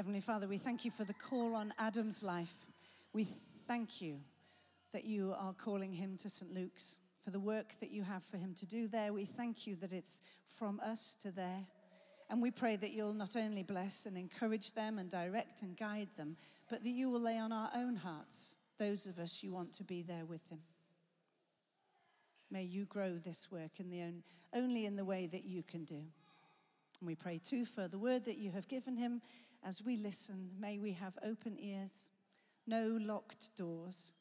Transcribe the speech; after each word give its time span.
Heavenly 0.00 0.20
Father, 0.22 0.48
we 0.48 0.56
thank 0.56 0.86
you 0.86 0.90
for 0.90 1.04
the 1.04 1.12
call 1.12 1.54
on 1.54 1.74
Adam's 1.78 2.22
life. 2.22 2.54
We 3.12 3.26
thank 3.68 4.00
you 4.00 4.20
that 4.94 5.04
you 5.04 5.34
are 5.38 5.52
calling 5.52 5.92
him 5.92 6.16
to 6.22 6.28
St. 6.30 6.54
Luke's 6.54 6.98
for 7.22 7.28
the 7.28 7.38
work 7.38 7.74
that 7.80 7.90
you 7.90 8.02
have 8.04 8.24
for 8.24 8.38
him 8.38 8.54
to 8.54 8.64
do 8.64 8.88
there. 8.88 9.12
We 9.12 9.26
thank 9.26 9.66
you 9.66 9.76
that 9.76 9.92
it's 9.92 10.22
from 10.46 10.80
us 10.80 11.14
to 11.16 11.30
there. 11.30 11.66
And 12.30 12.40
we 12.40 12.50
pray 12.50 12.76
that 12.76 12.92
you'll 12.92 13.12
not 13.12 13.36
only 13.36 13.62
bless 13.62 14.06
and 14.06 14.16
encourage 14.16 14.72
them 14.72 14.98
and 14.98 15.10
direct 15.10 15.60
and 15.60 15.76
guide 15.76 16.08
them, 16.16 16.38
but 16.70 16.82
that 16.82 16.88
you 16.88 17.10
will 17.10 17.20
lay 17.20 17.36
on 17.36 17.52
our 17.52 17.68
own 17.76 17.96
hearts 17.96 18.56
those 18.78 19.04
of 19.04 19.18
us 19.18 19.42
you 19.42 19.52
want 19.52 19.74
to 19.74 19.84
be 19.84 20.00
there 20.00 20.24
with 20.24 20.48
him. 20.48 20.60
May 22.50 22.62
you 22.62 22.86
grow 22.86 23.18
this 23.18 23.52
work 23.52 23.78
in 23.78 23.90
the 23.90 24.00
own, 24.00 24.22
only 24.54 24.86
in 24.86 24.96
the 24.96 25.04
way 25.04 25.26
that 25.26 25.44
you 25.44 25.62
can 25.62 25.84
do. 25.84 26.00
And 27.00 27.06
we 27.06 27.14
pray 27.14 27.38
too 27.38 27.66
for 27.66 27.86
the 27.86 27.98
word 27.98 28.24
that 28.24 28.38
you 28.38 28.50
have 28.52 28.66
given 28.66 28.96
him 28.96 29.20
as 29.64 29.82
we 29.82 29.96
listen. 29.96 30.50
May 30.58 30.78
we 30.78 30.92
have 30.92 31.18
open 31.24 31.56
ears, 31.58 32.10
no 32.66 32.98
locked 33.00 33.56
doors. 33.56 34.14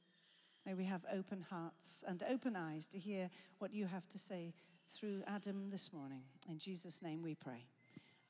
May 0.65 0.73
we 0.73 0.85
have 0.85 1.05
open 1.13 1.45
hearts 1.49 2.03
and 2.07 2.21
open 2.29 2.55
eyes 2.55 2.87
to 2.87 2.99
hear 2.99 3.29
what 3.59 3.73
you 3.73 3.85
have 3.85 4.07
to 4.09 4.19
say 4.19 4.53
through 4.85 5.23
Adam 5.27 5.69
this 5.69 5.93
morning. 5.93 6.21
In 6.49 6.57
Jesus' 6.57 7.01
name 7.01 7.21
we 7.21 7.35
pray. 7.35 7.65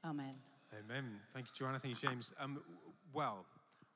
Amen. 0.05 0.34
Amen. 0.77 1.20
Thank 1.34 1.48
you, 1.48 1.52
Joanna. 1.55 1.80
Thank 1.80 2.02
you, 2.02 2.09
James. 2.09 2.34
Um, 2.40 2.62
well, 3.14 3.45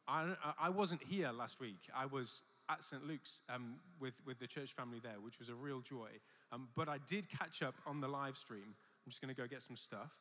I, 0.07 0.33
I 0.59 0.69
wasn't 0.69 1.01
here 1.03 1.31
last 1.31 1.59
week. 1.59 1.89
I 1.95 2.05
was 2.05 2.43
at 2.69 2.83
St. 2.83 3.05
Luke's 3.07 3.41
um, 3.53 3.75
with, 3.99 4.15
with 4.25 4.39
the 4.39 4.47
church 4.47 4.73
family 4.73 4.99
there, 4.99 5.19
which 5.21 5.39
was 5.39 5.49
a 5.49 5.55
real 5.55 5.79
joy. 5.81 6.09
Um, 6.51 6.67
but 6.75 6.89
I 6.89 6.97
did 7.07 7.29
catch 7.29 7.61
up 7.61 7.75
on 7.85 8.01
the 8.01 8.07
live 8.07 8.35
stream. 8.35 8.65
I'm 8.65 9.09
just 9.09 9.21
going 9.21 9.33
to 9.33 9.39
go 9.39 9.47
get 9.47 9.61
some 9.61 9.75
stuff. 9.75 10.13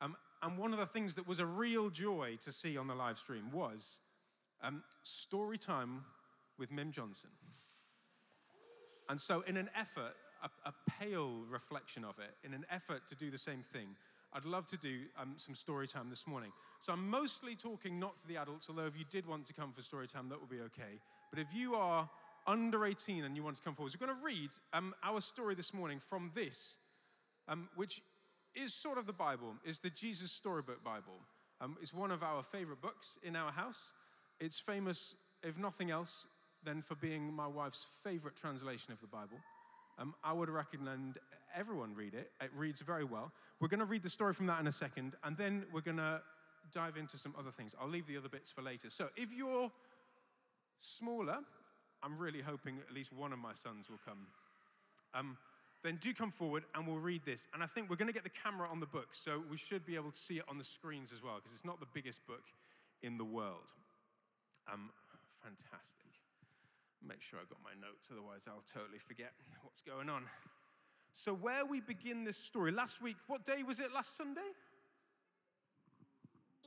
Um, 0.00 0.16
and 0.42 0.56
one 0.56 0.72
of 0.72 0.78
the 0.78 0.86
things 0.86 1.14
that 1.16 1.26
was 1.28 1.38
a 1.38 1.46
real 1.46 1.90
joy 1.90 2.36
to 2.40 2.52
see 2.52 2.76
on 2.76 2.86
the 2.86 2.94
live 2.94 3.18
stream 3.18 3.50
was 3.52 4.00
um, 4.62 4.82
story 5.02 5.58
time 5.58 6.04
with 6.58 6.72
Mim 6.72 6.92
Johnson. 6.92 7.30
And 9.08 9.20
so, 9.20 9.42
in 9.46 9.56
an 9.56 9.68
effort, 9.76 10.14
a, 10.42 10.68
a, 10.68 10.72
pale 11.00 11.44
reflection 11.50 12.04
of 12.04 12.18
it, 12.18 12.30
in 12.44 12.54
an 12.54 12.64
effort 12.70 13.06
to 13.08 13.16
do 13.16 13.30
the 13.30 13.38
same 13.38 13.64
thing, 13.72 13.88
I'd 14.32 14.44
love 14.44 14.66
to 14.68 14.76
do 14.76 15.00
um, 15.20 15.32
some 15.36 15.54
story 15.54 15.88
time 15.88 16.08
this 16.08 16.26
morning. 16.26 16.52
So, 16.78 16.92
I'm 16.92 17.10
mostly 17.10 17.56
talking 17.56 17.98
not 17.98 18.16
to 18.18 18.28
the 18.28 18.36
adults, 18.36 18.68
although 18.70 18.86
if 18.86 18.96
you 18.96 19.04
did 19.10 19.26
want 19.26 19.46
to 19.46 19.54
come 19.54 19.72
for 19.72 19.82
story 19.82 20.06
time, 20.06 20.28
that 20.28 20.40
would 20.40 20.50
be 20.50 20.60
okay. 20.60 21.00
But 21.30 21.40
if 21.40 21.52
you 21.52 21.74
are 21.74 22.08
under 22.46 22.86
18 22.86 23.24
and 23.24 23.36
you 23.36 23.42
want 23.42 23.56
to 23.56 23.62
come 23.62 23.74
forward, 23.74 23.92
we're 23.98 24.06
going 24.06 24.18
to 24.18 24.24
read 24.24 24.50
um, 24.72 24.94
our 25.02 25.20
story 25.20 25.54
this 25.54 25.74
morning 25.74 25.98
from 25.98 26.30
this, 26.34 26.78
um, 27.48 27.68
which 27.74 28.00
is 28.54 28.74
sort 28.74 28.98
of 28.98 29.06
the 29.06 29.12
Bible, 29.12 29.54
is 29.64 29.80
the 29.80 29.90
Jesus 29.90 30.32
Storybook 30.32 30.82
Bible. 30.82 31.18
Um, 31.60 31.76
it's 31.80 31.94
one 31.94 32.10
of 32.10 32.22
our 32.22 32.42
favorite 32.42 32.80
books 32.80 33.18
in 33.22 33.36
our 33.36 33.50
house. 33.50 33.92
It's 34.40 34.58
famous, 34.58 35.14
if 35.42 35.58
nothing 35.58 35.90
else, 35.90 36.26
than 36.64 36.82
for 36.82 36.94
being 36.96 37.32
my 37.32 37.46
wife's 37.46 37.86
favorite 38.02 38.36
translation 38.36 38.92
of 38.92 39.00
the 39.00 39.06
Bible. 39.06 39.38
Um, 39.98 40.14
I 40.24 40.32
would 40.32 40.48
recommend 40.48 41.18
everyone 41.54 41.94
read 41.94 42.14
it. 42.14 42.30
It 42.40 42.50
reads 42.56 42.80
very 42.80 43.04
well. 43.04 43.32
We're 43.60 43.68
going 43.68 43.80
to 43.80 43.86
read 43.86 44.02
the 44.02 44.10
story 44.10 44.32
from 44.32 44.46
that 44.46 44.60
in 44.60 44.66
a 44.66 44.72
second, 44.72 45.14
and 45.24 45.36
then 45.36 45.64
we're 45.72 45.80
going 45.82 45.98
to 45.98 46.22
dive 46.72 46.96
into 46.96 47.18
some 47.18 47.34
other 47.38 47.50
things. 47.50 47.74
I'll 47.80 47.88
leave 47.88 48.06
the 48.06 48.16
other 48.16 48.28
bits 48.28 48.50
for 48.50 48.62
later. 48.62 48.88
So 48.90 49.08
if 49.16 49.32
you're 49.32 49.70
smaller, 50.78 51.38
I'm 52.02 52.16
really 52.18 52.40
hoping 52.40 52.78
at 52.88 52.94
least 52.94 53.12
one 53.12 53.32
of 53.32 53.38
my 53.38 53.52
sons 53.52 53.90
will 53.90 54.00
come. 54.04 54.26
Um, 55.14 55.36
then 55.82 55.98
do 56.00 56.12
come 56.12 56.30
forward 56.30 56.64
and 56.74 56.86
we'll 56.86 56.98
read 56.98 57.24
this. 57.24 57.48
And 57.54 57.62
I 57.62 57.66
think 57.66 57.88
we're 57.88 57.96
going 57.96 58.08
to 58.08 58.14
get 58.14 58.24
the 58.24 58.30
camera 58.30 58.68
on 58.70 58.80
the 58.80 58.86
book, 58.86 59.08
so 59.12 59.42
we 59.50 59.56
should 59.56 59.86
be 59.86 59.96
able 59.96 60.10
to 60.10 60.18
see 60.18 60.38
it 60.38 60.44
on 60.48 60.58
the 60.58 60.64
screens 60.64 61.12
as 61.12 61.22
well, 61.22 61.36
because 61.36 61.52
it's 61.52 61.64
not 61.64 61.80
the 61.80 61.86
biggest 61.92 62.26
book 62.26 62.44
in 63.02 63.16
the 63.16 63.24
world. 63.24 63.72
Um, 64.70 64.90
fantastic. 65.42 66.06
Make 67.06 67.22
sure 67.22 67.38
I 67.38 67.48
got 67.48 67.58
my 67.64 67.72
notes, 67.80 68.10
otherwise, 68.12 68.46
I'll 68.46 68.62
totally 68.70 68.98
forget 68.98 69.32
what's 69.62 69.80
going 69.80 70.10
on. 70.10 70.24
So, 71.12 71.34
where 71.34 71.64
we 71.64 71.80
begin 71.80 72.24
this 72.24 72.36
story, 72.36 72.72
last 72.72 73.02
week, 73.02 73.16
what 73.26 73.44
day 73.44 73.62
was 73.62 73.80
it? 73.80 73.92
Last 73.92 74.16
Sunday? 74.16 74.40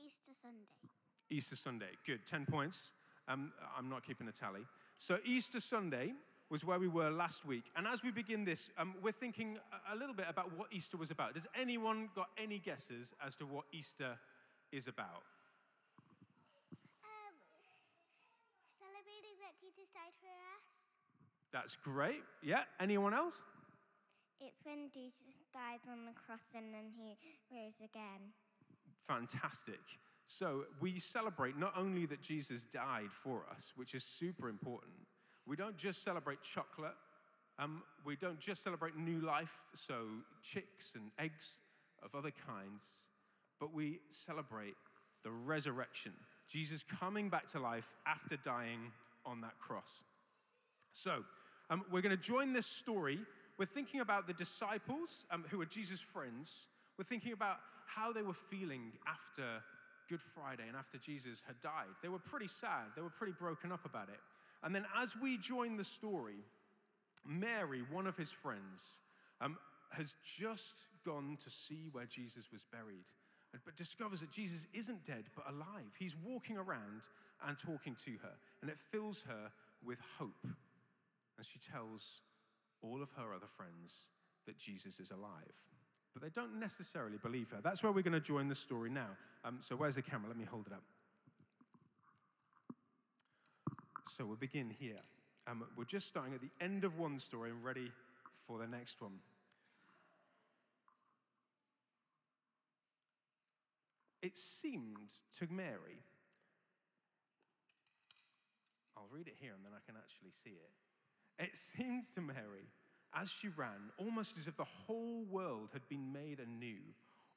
Easter 0.04 0.32
Sunday. 0.42 0.66
Easter 1.30 1.56
Sunday. 1.56 1.90
Good, 2.04 2.26
10 2.26 2.46
points. 2.46 2.92
Um, 3.28 3.52
I'm 3.78 3.88
not 3.88 4.04
keeping 4.06 4.28
a 4.28 4.32
tally. 4.32 4.60
So, 4.98 5.18
Easter 5.24 5.60
Sunday 5.60 6.12
was 6.50 6.64
where 6.64 6.78
we 6.78 6.88
were 6.88 7.10
last 7.10 7.44
week. 7.44 7.64
And 7.76 7.86
as 7.86 8.02
we 8.02 8.10
begin 8.10 8.44
this, 8.44 8.70
um, 8.78 8.94
we're 9.02 9.12
thinking 9.12 9.58
a 9.92 9.96
little 9.96 10.14
bit 10.14 10.26
about 10.28 10.56
what 10.56 10.68
Easter 10.72 10.96
was 10.96 11.10
about. 11.10 11.34
Does 11.34 11.46
anyone 11.58 12.08
got 12.14 12.28
any 12.36 12.58
guesses 12.58 13.14
as 13.24 13.34
to 13.36 13.46
what 13.46 13.64
Easter 13.72 14.18
is 14.72 14.86
about? 14.88 15.24
Um, 17.02 17.34
celebrating 18.78 19.36
that 19.40 19.54
Jesus 19.60 19.88
died 19.94 20.14
for 20.20 20.28
us. 20.54 20.64
That's 21.52 21.76
great. 21.76 22.22
Yeah. 22.42 22.62
Anyone 22.80 23.14
else? 23.14 23.44
It's 24.40 24.64
when 24.64 24.90
Jesus 24.92 25.22
died 25.52 25.80
on 25.90 26.04
the 26.04 26.12
cross 26.12 26.42
and 26.54 26.74
then 26.74 26.90
he 26.96 27.16
rose 27.50 27.76
again. 27.82 28.32
Fantastic. 29.08 29.80
So 30.26 30.64
we 30.80 30.98
celebrate 30.98 31.56
not 31.58 31.72
only 31.76 32.06
that 32.06 32.20
Jesus 32.20 32.64
died 32.64 33.10
for 33.10 33.44
us, 33.50 33.72
which 33.76 33.94
is 33.94 34.02
super 34.04 34.48
important, 34.48 34.92
we 35.46 35.56
don't 35.56 35.76
just 35.76 36.02
celebrate 36.02 36.42
chocolate. 36.42 36.94
Um, 37.58 37.82
we 38.04 38.16
don't 38.16 38.40
just 38.40 38.62
celebrate 38.62 38.96
new 38.96 39.20
life, 39.20 39.66
so 39.74 40.06
chicks 40.42 40.94
and 40.94 41.10
eggs 41.18 41.60
of 42.02 42.14
other 42.14 42.32
kinds, 42.46 42.84
but 43.60 43.72
we 43.72 44.00
celebrate 44.10 44.74
the 45.22 45.30
resurrection. 45.30 46.12
Jesus 46.48 46.82
coming 46.82 47.28
back 47.28 47.46
to 47.48 47.60
life 47.60 47.94
after 48.06 48.36
dying 48.36 48.80
on 49.24 49.40
that 49.42 49.58
cross. 49.58 50.02
So, 50.92 51.24
um, 51.70 51.84
we're 51.90 52.02
going 52.02 52.16
to 52.16 52.22
join 52.22 52.52
this 52.52 52.66
story. 52.66 53.18
We're 53.58 53.64
thinking 53.66 54.00
about 54.00 54.26
the 54.26 54.34
disciples 54.34 55.24
um, 55.30 55.44
who 55.48 55.58
were 55.58 55.64
Jesus' 55.64 56.00
friends. 56.00 56.66
We're 56.98 57.04
thinking 57.04 57.32
about 57.32 57.58
how 57.86 58.12
they 58.12 58.22
were 58.22 58.34
feeling 58.34 58.92
after 59.06 59.42
Good 60.08 60.20
Friday 60.20 60.64
and 60.68 60.76
after 60.76 60.98
Jesus 60.98 61.42
had 61.46 61.58
died. 61.60 61.88
They 62.02 62.08
were 62.08 62.18
pretty 62.18 62.48
sad, 62.48 62.92
they 62.96 63.02
were 63.02 63.10
pretty 63.10 63.32
broken 63.32 63.72
up 63.72 63.84
about 63.84 64.08
it. 64.08 64.20
And 64.64 64.74
then 64.74 64.86
as 65.00 65.14
we 65.16 65.36
join 65.36 65.76
the 65.76 65.84
story, 65.84 66.42
Mary, 67.26 67.82
one 67.90 68.06
of 68.06 68.16
his 68.16 68.32
friends, 68.32 69.00
um, 69.40 69.58
has 69.90 70.16
just 70.24 70.88
gone 71.04 71.36
to 71.44 71.50
see 71.50 71.88
where 71.92 72.06
Jesus 72.06 72.50
was 72.50 72.64
buried, 72.64 73.06
but 73.64 73.76
discovers 73.76 74.20
that 74.20 74.30
Jesus 74.30 74.66
isn't 74.72 75.04
dead, 75.04 75.24
but 75.36 75.44
alive. 75.48 75.92
He's 75.98 76.16
walking 76.24 76.56
around 76.56 77.08
and 77.46 77.58
talking 77.58 77.94
to 78.04 78.12
her, 78.22 78.32
and 78.62 78.70
it 78.70 78.78
fills 78.90 79.22
her 79.28 79.52
with 79.84 79.98
hope. 80.18 80.46
And 81.36 81.46
she 81.46 81.58
tells 81.58 82.22
all 82.82 83.02
of 83.02 83.10
her 83.16 83.34
other 83.34 83.46
friends 83.46 84.08
that 84.46 84.58
Jesus 84.58 84.98
is 84.98 85.10
alive. 85.10 85.30
But 86.12 86.22
they 86.22 86.30
don't 86.30 86.60
necessarily 86.60 87.18
believe 87.22 87.50
her. 87.50 87.58
That's 87.62 87.82
where 87.82 87.92
we're 87.92 88.02
going 88.02 88.12
to 88.12 88.20
join 88.20 88.48
the 88.48 88.54
story 88.54 88.90
now. 88.90 89.10
Um, 89.44 89.58
so, 89.60 89.74
where's 89.74 89.96
the 89.96 90.02
camera? 90.02 90.28
Let 90.28 90.38
me 90.38 90.44
hold 90.44 90.68
it 90.68 90.72
up. 90.72 90.82
So 94.06 94.26
we'll 94.26 94.36
begin 94.36 94.70
here. 94.78 95.00
Um, 95.46 95.64
we're 95.76 95.84
just 95.84 96.06
starting 96.06 96.34
at 96.34 96.40
the 96.40 96.50
end 96.60 96.84
of 96.84 96.98
one 96.98 97.18
story 97.18 97.50
and 97.50 97.64
ready 97.64 97.90
for 98.46 98.58
the 98.58 98.66
next 98.66 99.00
one. 99.00 99.12
It 104.22 104.38
seemed 104.38 105.12
to 105.38 105.46
Mary, 105.50 106.00
I'll 108.96 109.08
read 109.10 109.26
it 109.26 109.34
here 109.38 109.52
and 109.54 109.64
then 109.64 109.72
I 109.74 109.84
can 109.86 109.96
actually 109.98 110.30
see 110.30 110.50
it. 110.50 111.44
It 111.44 111.56
seemed 111.56 112.04
to 112.14 112.20
Mary 112.20 112.68
as 113.14 113.30
she 113.30 113.48
ran, 113.48 113.90
almost 113.98 114.38
as 114.38 114.48
if 114.48 114.56
the 114.56 114.64
whole 114.64 115.24
world 115.30 115.70
had 115.72 115.86
been 115.88 116.12
made 116.12 116.40
anew, 116.40 116.80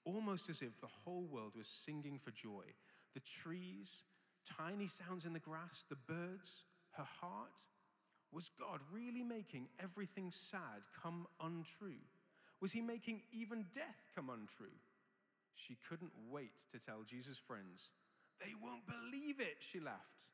almost 0.05 0.49
as 0.49 0.61
if 0.61 0.79
the 0.79 0.87
whole 0.87 1.27
world 1.29 1.53
was 1.57 1.67
singing 1.67 2.19
for 2.19 2.31
joy. 2.31 2.63
The 3.13 3.19
trees, 3.19 4.03
tiny 4.57 4.87
sounds 4.87 5.25
in 5.25 5.33
the 5.33 5.39
grass, 5.39 5.85
the 5.89 5.95
birds, 5.95 6.65
her 6.91 7.07
heart? 7.21 7.61
Was 8.31 8.49
God 8.59 8.81
really 8.91 9.23
making 9.23 9.67
everything 9.81 10.31
sad 10.31 10.85
come 11.01 11.27
untrue? 11.41 12.01
Was 12.61 12.71
he 12.71 12.81
making 12.81 13.21
even 13.31 13.65
death 13.73 14.11
come 14.15 14.29
untrue? 14.29 14.75
She 15.53 15.77
couldn't 15.89 16.11
wait 16.29 16.65
to 16.71 16.79
tell 16.79 17.03
Jesus' 17.05 17.37
friends. 17.37 17.91
They 18.39 18.53
won't 18.61 18.85
believe 18.85 19.39
it, 19.39 19.57
she 19.59 19.79
laughed. 19.79 20.31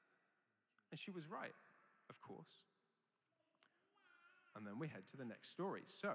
And 0.91 0.99
she 0.99 1.11
was 1.11 1.29
right, 1.29 1.53
of 2.09 2.19
course. 2.21 2.63
And 4.55 4.67
then 4.67 4.79
we 4.79 4.87
head 4.87 5.07
to 5.07 5.17
the 5.17 5.25
next 5.25 5.49
story. 5.49 5.81
So, 5.85 6.13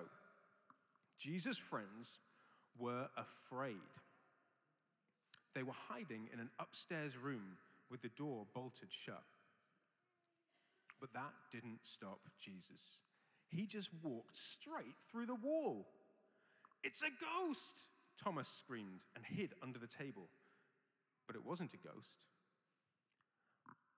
Jesus' 1.18 1.58
friends 1.58 2.18
were 2.78 3.08
afraid. 3.16 3.76
They 5.54 5.62
were 5.62 5.72
hiding 5.88 6.28
in 6.32 6.38
an 6.38 6.50
upstairs 6.60 7.16
room 7.16 7.56
with 7.90 8.02
the 8.02 8.08
door 8.10 8.46
bolted 8.54 8.92
shut. 8.92 9.22
But 11.00 11.12
that 11.12 11.32
didn't 11.52 11.80
stop 11.82 12.20
Jesus. 12.40 13.00
He 13.48 13.66
just 13.66 13.90
walked 14.02 14.36
straight 14.36 14.96
through 15.10 15.26
the 15.26 15.34
wall. 15.34 15.88
It's 16.84 17.02
a 17.02 17.10
ghost, 17.20 17.88
Thomas 18.22 18.48
screamed 18.48 19.06
and 19.16 19.24
hid 19.24 19.54
under 19.62 19.78
the 19.78 19.86
table. 19.86 20.28
but 21.26 21.36
it 21.36 21.44
wasn't 21.44 21.74
a 21.74 21.76
ghost. 21.76 22.24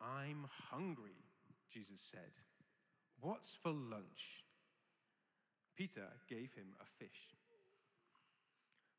I'm 0.01 0.47
hungry, 0.71 1.23
Jesus 1.73 2.01
said. 2.01 2.33
What's 3.21 3.55
for 3.55 3.71
lunch? 3.71 4.45
Peter 5.77 6.09
gave 6.29 6.53
him 6.55 6.75
a 6.81 6.85
fish. 6.85 7.37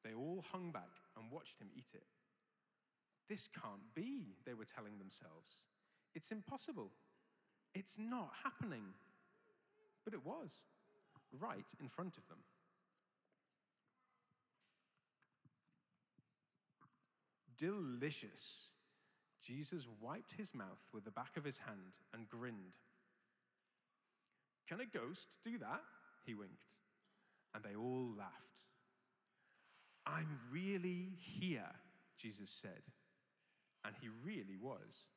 They 0.03 0.13
all 0.13 0.43
hung 0.51 0.71
back 0.71 0.89
and 1.17 1.29
watched 1.29 1.59
him 1.59 1.69
eat 1.75 1.91
it. 1.93 2.05
This 3.29 3.47
can't 3.47 3.93
be, 3.95 4.35
they 4.45 4.53
were 4.53 4.65
telling 4.65 4.97
themselves. 4.97 5.67
It's 6.15 6.31
impossible. 6.31 6.91
It's 7.73 7.97
not 7.97 8.31
happening. 8.43 8.83
But 10.03 10.13
it 10.13 10.25
was, 10.25 10.63
right 11.39 11.71
in 11.79 11.87
front 11.87 12.17
of 12.17 12.27
them. 12.27 12.39
Delicious. 17.57 18.71
Jesus 19.41 19.87
wiped 20.01 20.33
his 20.33 20.53
mouth 20.53 20.89
with 20.93 21.05
the 21.05 21.11
back 21.11 21.37
of 21.37 21.43
his 21.43 21.59
hand 21.59 21.99
and 22.13 22.29
grinned. 22.29 22.75
Can 24.67 24.81
a 24.81 24.85
ghost 24.85 25.37
do 25.43 25.57
that? 25.59 25.81
He 26.25 26.33
winked. 26.33 26.79
And 27.53 27.63
they 27.63 27.75
all 27.75 28.13
laughed. 28.17 28.69
I'm 30.05 30.39
really 30.51 31.09
here, 31.17 31.69
Jesus 32.17 32.49
said. 32.49 32.83
And 33.85 33.95
he 34.01 34.09
really 34.23 34.57
was. 34.61 35.09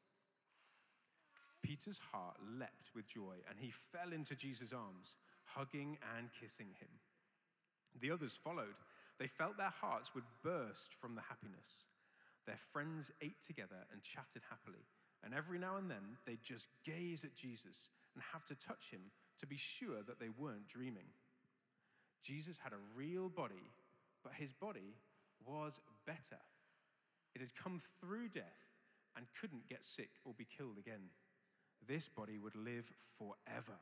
Peter's 1.63 2.01
heart 2.13 2.37
leapt 2.59 2.91
with 2.95 3.07
joy 3.07 3.37
and 3.49 3.59
he 3.59 3.71
fell 3.71 4.13
into 4.13 4.37
Jesus' 4.37 4.73
arms, 4.73 5.17
hugging 5.45 5.99
and 6.17 6.29
kissing 6.39 6.69
him. 6.79 6.89
The 8.01 8.11
others 8.11 8.39
followed. 8.43 8.77
They 9.19 9.27
felt 9.27 9.57
their 9.57 9.73
hearts 9.81 10.15
would 10.15 10.25
burst 10.43 10.95
from 11.01 11.15
the 11.15 11.23
happiness. 11.23 11.87
Their 12.47 12.59
friends 12.73 13.11
ate 13.23 13.41
together 13.41 13.87
and 13.93 14.03
chatted 14.03 14.43
happily. 14.49 14.85
And 15.25 15.33
every 15.33 15.59
now 15.59 15.77
and 15.77 15.91
then, 15.91 16.19
they'd 16.27 16.43
just 16.43 16.69
gaze 16.85 17.25
at 17.25 17.35
Jesus 17.35 17.89
and 18.15 18.23
have 18.33 18.45
to 18.47 18.55
touch 18.55 18.91
him 18.91 19.01
to 19.39 19.47
be 19.47 19.57
sure 19.57 20.03
that 20.07 20.21
they 20.21 20.29
weren't 20.39 20.69
dreaming. 20.69 21.09
Jesus 22.23 22.59
had 22.59 22.73
a 22.73 22.99
real 22.99 23.29
body, 23.29 23.71
but 24.23 24.35
his 24.35 24.53
body 24.53 24.95
was 25.47 25.81
better. 26.07 26.41
It 27.35 27.41
had 27.41 27.55
come 27.55 27.81
through 28.01 28.29
death 28.29 28.71
and 29.17 29.27
couldn't 29.41 29.69
get 29.69 29.85
sick 29.85 30.11
or 30.25 30.33
be 30.35 30.47
killed 30.47 30.79
again. 30.79 31.11
This 31.87 32.09
body 32.09 32.39
would 32.39 32.57
live 32.57 32.91
forever. 33.19 33.79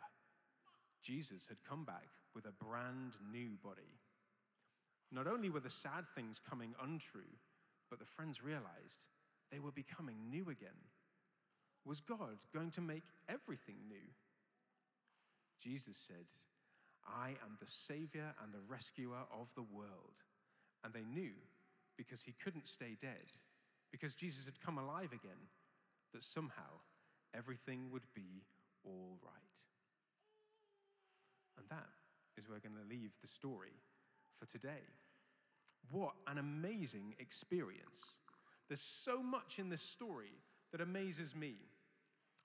Jesus 1.03 1.47
had 1.49 1.63
come 1.69 1.85
back 1.85 2.09
with 2.35 2.47
a 2.47 2.65
brand 2.65 3.15
new 3.33 3.57
body. 3.63 3.99
Not 5.11 5.27
only 5.27 5.51
were 5.51 5.61
the 5.61 5.69
sad 5.71 6.07
things 6.15 6.41
coming 6.41 6.75
untrue, 6.83 7.21
but 7.91 7.99
the 7.99 8.07
friends 8.07 8.43
realized 8.43 9.09
they 9.51 9.59
were 9.59 9.73
becoming 9.73 10.31
new 10.31 10.49
again. 10.49 10.89
Was 11.85 12.01
God 12.01 12.39
going 12.55 12.71
to 12.71 12.81
make 12.81 13.03
everything 13.29 13.77
new? 13.89 14.09
Jesus 15.61 15.99
said, 15.99 16.31
I 17.07 17.31
am 17.45 17.59
the 17.61 17.67
Savior 17.67 18.35
and 18.43 18.53
the 18.53 18.63
rescuer 18.67 19.27
of 19.39 19.53
the 19.55 19.63
world. 19.63 20.23
And 20.85 20.95
they 20.95 21.05
knew, 21.05 21.33
because 22.03 22.23
he 22.23 22.35
couldn't 22.43 22.67
stay 22.67 22.97
dead, 23.01 23.31
because 23.93 24.15
Jesus 24.15 24.47
had 24.47 24.61
come 24.61 24.79
alive 24.79 25.13
again, 25.13 25.49
that 26.13 26.23
somehow 26.23 26.81
everything 27.33 27.91
would 27.93 28.07
be 28.13 28.43
all 28.85 29.19
right. 29.23 29.61
And 31.57 31.67
that 31.71 31.87
is 32.37 32.49
where 32.49 32.57
we're 32.57 32.69
going 32.69 32.83
to 32.83 32.95
leave 32.95 33.13
the 33.21 33.29
story 33.29 33.77
for 34.39 34.47
today. 34.47 34.83
What 35.91 36.15
an 36.27 36.39
amazing 36.39 37.15
experience. 37.21 38.19
There's 38.69 38.81
so 38.81 39.23
much 39.23 39.59
in 39.59 39.69
this 39.69 39.83
story 39.83 40.33
that 40.73 40.81
amazes 40.81 41.37
me. 41.37 41.55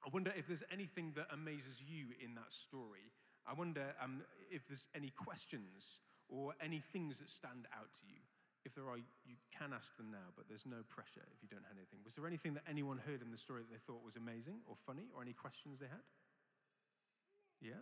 I 0.05 0.09
wonder 0.13 0.31
if 0.37 0.47
there's 0.47 0.63
anything 0.71 1.13
that 1.15 1.27
amazes 1.31 1.81
you 1.87 2.07
in 2.23 2.35
that 2.35 2.51
story. 2.51 3.11
I 3.49 3.53
wonder 3.53 3.85
um, 4.03 4.21
if 4.51 4.67
there's 4.67 4.87
any 4.93 5.09
questions 5.09 5.99
or 6.29 6.53
any 6.61 6.79
things 6.79 7.19
that 7.19 7.29
stand 7.29 7.67
out 7.73 7.91
to 7.93 8.05
you. 8.07 8.19
If 8.65 8.75
there 8.75 8.89
are, 8.89 8.97
you 8.97 9.37
can 9.51 9.71
ask 9.71 9.95
them 9.95 10.11
now, 10.11 10.33
but 10.35 10.47
there's 10.49 10.65
no 10.65 10.83
pressure 10.89 11.23
if 11.31 11.41
you 11.41 11.47
don't 11.47 11.63
have 11.63 11.77
anything. 11.77 11.99
Was 12.03 12.15
there 12.15 12.27
anything 12.27 12.53
that 12.55 12.63
anyone 12.67 12.99
heard 12.99 13.21
in 13.21 13.31
the 13.31 13.37
story 13.37 13.61
that 13.63 13.71
they 13.71 13.79
thought 13.79 14.03
was 14.03 14.15
amazing 14.15 14.59
or 14.67 14.75
funny, 14.85 15.07
or 15.15 15.21
any 15.21 15.33
questions 15.33 15.79
they 15.79 15.87
had? 15.87 16.03
Yeah? 17.61 17.79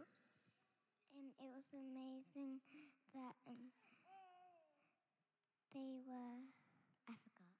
Um, 1.15 1.33
it 1.41 1.49
was 1.55 1.69
amazing 1.73 2.61
that 3.13 3.35
um, 3.47 3.71
they 5.73 5.97
were. 6.05 6.39
I 7.09 7.15
forgot. 7.17 7.55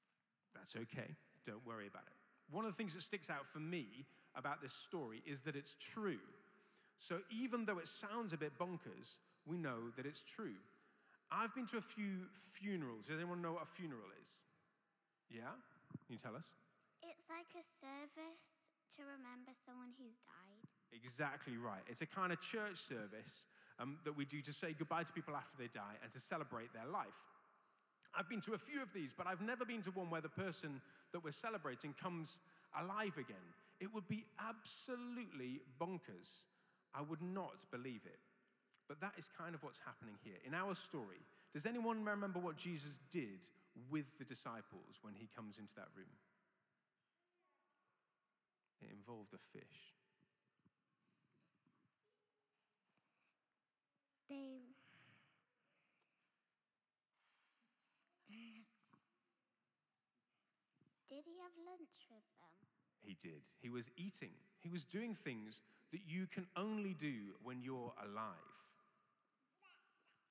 That's 0.54 0.76
okay. 0.76 1.16
Don't 1.46 1.66
worry 1.66 1.88
about 1.88 2.04
it. 2.08 2.18
One 2.52 2.66
of 2.66 2.72
the 2.72 2.78
things 2.78 2.94
that 2.94 3.02
sticks 3.02 3.30
out 3.30 3.46
for 3.46 3.60
me 3.60 4.06
about 4.36 4.62
this 4.62 4.74
story 4.74 5.24
is 5.26 5.42
that 5.42 5.56
it's 5.56 5.76
true. 5.76 6.20
So 7.00 7.20
even 7.30 7.66
though 7.66 7.80
it 7.80 7.88
sounds 7.88 8.34
a 8.34 8.38
bit 8.38 8.58
bonkers, 8.58 9.18
we 9.46 9.58
know 9.58 9.90
that 9.98 10.06
it's 10.06 10.24
true. 10.24 10.56
I've 11.32 11.54
been 11.54 11.66
to 11.68 11.78
a 11.78 11.82
few 11.82 12.30
funerals. 12.34 13.08
Does 13.08 13.18
anyone 13.18 13.42
know 13.42 13.54
what 13.54 13.64
a 13.64 13.72
funeral 13.72 14.10
is? 14.22 14.30
Yeah? 15.30 15.52
Can 16.06 16.14
you 16.14 16.18
tell 16.18 16.36
us? 16.36 16.54
It's 17.02 17.30
like 17.30 17.50
a 17.58 17.64
service 17.64 18.66
to 18.98 19.02
remember 19.04 19.52
someone 19.66 19.90
who's 20.00 20.16
died. 20.26 20.66
Exactly 20.94 21.58
right. 21.58 21.82
It's 21.88 22.02
a 22.02 22.06
kind 22.06 22.32
of 22.32 22.40
church 22.40 22.78
service 22.78 23.46
um, 23.80 23.98
that 24.06 24.16
we 24.16 24.26
do 24.26 24.42
to 24.42 24.54
say 24.54 24.74
goodbye 24.78 25.04
to 25.04 25.12
people 25.12 25.36
after 25.36 25.58
they 25.58 25.68
die 25.68 25.98
and 26.04 26.12
to 26.12 26.20
celebrate 26.20 26.74
their 26.74 26.88
life. 26.88 27.24
I've 28.18 28.30
been 28.30 28.42
to 28.42 28.54
a 28.54 28.58
few 28.58 28.82
of 28.82 28.94
these, 28.94 29.12
but 29.12 29.28
I've 29.28 29.42
never 29.42 29.66
been 29.66 29.82
to 29.84 29.92
one 29.92 30.10
where 30.10 30.22
the 30.22 30.30
person 30.30 30.80
that 31.12 31.24
we're 31.24 31.32
celebrating 31.32 31.94
comes 32.02 32.40
alive 32.80 33.18
again. 33.18 33.46
It 33.82 33.94
would 33.94 34.08
be 34.08 34.26
absolutely 34.40 35.62
bonkers. 35.82 36.46
I 36.94 37.02
would 37.02 37.22
not 37.22 37.66
believe 37.72 38.02
it. 38.06 38.20
But 38.88 39.02
that 39.02 39.14
is 39.18 39.30
kind 39.38 39.56
of 39.56 39.64
what's 39.64 39.80
happening 39.80 40.16
here. 40.24 40.38
In 40.46 40.54
our 40.54 40.76
story, 40.76 41.22
does 41.54 41.66
anyone 41.66 42.04
remember 42.04 42.40
what 42.40 42.58
Jesus 42.58 43.00
did 43.10 43.48
with 43.90 44.06
the 44.20 44.26
disciples 44.26 45.00
when 45.02 45.14
he 45.16 45.28
comes 45.36 45.58
into 45.58 45.74
that 45.76 45.88
room? 45.96 46.06
It 48.82 48.90
involved 48.92 49.34
a 49.34 49.42
fish. 49.58 49.94
They. 54.30 54.62
Did 61.10 61.24
he 61.24 61.40
have 61.42 61.56
lunch 61.66 61.96
with 62.12 62.28
them? 62.36 62.56
He 63.02 63.16
did. 63.22 63.48
He 63.62 63.70
was 63.70 63.90
eating. 63.96 64.32
He 64.60 64.70
was 64.70 64.84
doing 64.84 65.16
things 65.16 65.62
that 65.92 66.02
you 66.06 66.28
can 66.28 66.46
only 66.58 66.94
do 66.94 67.14
when 67.42 67.62
you're 67.62 67.94
alive. 68.04 68.65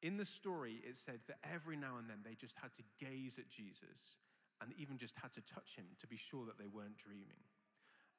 In 0.05 0.19
the 0.19 0.25
story, 0.25 0.83
it 0.87 0.99
said 0.99 1.21
that 1.29 1.39
every 1.51 1.79
now 1.79 1.97
and 1.99 2.09
then 2.09 2.19
they 2.23 2.35
just 2.35 2.55
had 2.61 2.75
to 2.75 2.83
gaze 3.01 3.39
at 3.39 3.49
Jesus 3.49 4.19
and 4.61 4.71
even 4.79 4.99
just 4.99 5.17
had 5.17 5.33
to 5.33 5.41
touch 5.41 5.77
him 5.77 5.87
to 5.99 6.07
be 6.07 6.19
sure 6.19 6.45
that 6.45 6.59
they 6.59 6.69
weren't 6.69 6.99
dreaming. 6.99 7.41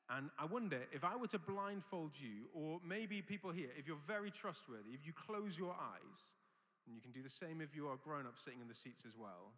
And 0.09 0.31
I 0.39 0.45
wonder 0.45 0.79
if 0.91 1.03
I 1.03 1.15
were 1.15 1.27
to 1.27 1.37
blindfold 1.37 2.13
you, 2.19 2.49
or 2.53 2.79
maybe 2.83 3.21
people 3.21 3.51
here, 3.51 3.69
if 3.77 3.87
you're 3.87 4.01
very 4.07 4.31
trustworthy, 4.31 4.91
if 4.93 5.05
you 5.05 5.13
close 5.13 5.57
your 5.57 5.73
eyes, 5.73 6.19
and 6.85 6.95
you 6.95 7.01
can 7.01 7.11
do 7.11 7.21
the 7.21 7.29
same 7.29 7.61
if 7.61 7.75
you 7.75 7.87
are 7.87 7.97
grown 8.03 8.25
up 8.25 8.37
sitting 8.37 8.61
in 8.61 8.67
the 8.67 8.73
seats 8.73 9.03
as 9.05 9.15
well, 9.15 9.53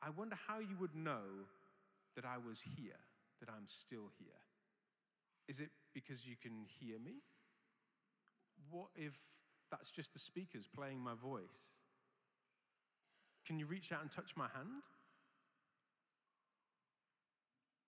I 0.00 0.10
wonder 0.10 0.36
how 0.46 0.60
you 0.60 0.76
would 0.80 0.94
know 0.94 1.26
that 2.14 2.24
I 2.24 2.38
was 2.38 2.60
here, 2.60 2.98
that 3.40 3.48
I'm 3.48 3.66
still 3.66 4.10
here. 4.18 4.42
Is 5.48 5.60
it 5.60 5.70
because 5.92 6.26
you 6.26 6.36
can 6.40 6.66
hear 6.80 6.98
me? 6.98 7.14
What 8.70 8.88
if 8.94 9.20
that's 9.74 9.90
just 9.90 10.12
the 10.12 10.20
speakers 10.20 10.68
playing 10.68 11.00
my 11.00 11.14
voice? 11.14 11.80
Can 13.44 13.58
you 13.58 13.66
reach 13.66 13.90
out 13.90 14.02
and 14.02 14.10
touch 14.10 14.36
my 14.36 14.46
hand? 14.54 14.82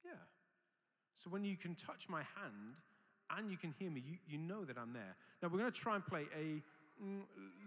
Yeah. 0.04 0.10
So 1.14 1.30
when 1.30 1.44
you 1.44 1.56
can 1.56 1.76
touch 1.76 2.08
my 2.08 2.22
hand 2.34 2.80
and 3.38 3.52
you 3.52 3.56
can 3.56 3.72
hear 3.78 3.88
me, 3.88 4.02
you, 4.04 4.16
you 4.26 4.38
know 4.38 4.64
that 4.64 4.76
I'm 4.76 4.92
there. 4.92 5.14
Now 5.40 5.48
we're 5.48 5.60
going 5.60 5.70
to 5.70 5.80
try 5.80 5.94
and 5.94 6.04
play 6.04 6.24
a 6.36 6.60
mm, 7.02 7.22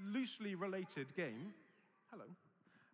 loosely 0.06 0.56
related 0.56 1.16
game. 1.16 1.54
Hello. 2.12 2.26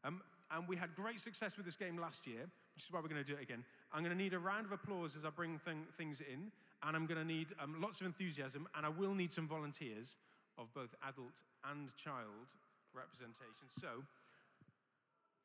Um, 0.03 0.21
and 0.51 0.67
we 0.67 0.75
had 0.75 0.95
great 0.95 1.19
success 1.19 1.57
with 1.57 1.65
this 1.65 1.75
game 1.75 1.97
last 1.97 2.27
year, 2.27 2.41
which 2.75 2.83
is 2.83 2.91
why 2.91 2.99
we're 3.01 3.09
going 3.09 3.23
to 3.23 3.29
do 3.29 3.35
it 3.35 3.41
again. 3.41 3.63
I'm 3.91 4.03
going 4.03 4.15
to 4.15 4.23
need 4.23 4.33
a 4.33 4.39
round 4.39 4.67
of 4.67 4.73
applause 4.73 5.15
as 5.15 5.25
I 5.25 5.31
bring 5.31 5.57
thing, 5.57 5.87
things 5.97 6.21
in, 6.21 6.51
and 6.83 6.95
I'm 6.95 7.07
going 7.07 7.19
to 7.19 7.25
need 7.25 7.47
um, 7.59 7.81
lots 7.81 7.99
of 7.99 8.05
enthusiasm, 8.05 8.67
and 8.77 8.85
I 8.85 8.89
will 8.89 9.15
need 9.15 9.31
some 9.31 9.47
volunteers 9.47 10.17
of 10.57 10.73
both 10.73 10.93
adult 11.07 11.41
and 11.69 11.95
child 11.95 12.53
representation. 12.93 13.67
So, 13.69 14.03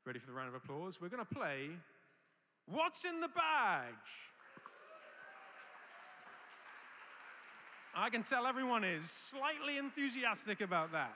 ready 0.07 0.19
for 0.19 0.27
the 0.27 0.33
round 0.33 0.49
of 0.49 0.55
applause? 0.55 1.01
We're 1.01 1.09
going 1.09 1.25
to 1.25 1.35
play 1.35 1.71
What's 2.67 3.05
in 3.05 3.21
the 3.21 3.29
Bag? 3.29 3.95
I 7.95 8.09
can 8.09 8.23
tell 8.23 8.47
everyone 8.47 8.85
is 8.85 9.11
slightly 9.11 9.77
enthusiastic 9.77 10.61
about 10.61 10.93
that. 10.93 11.11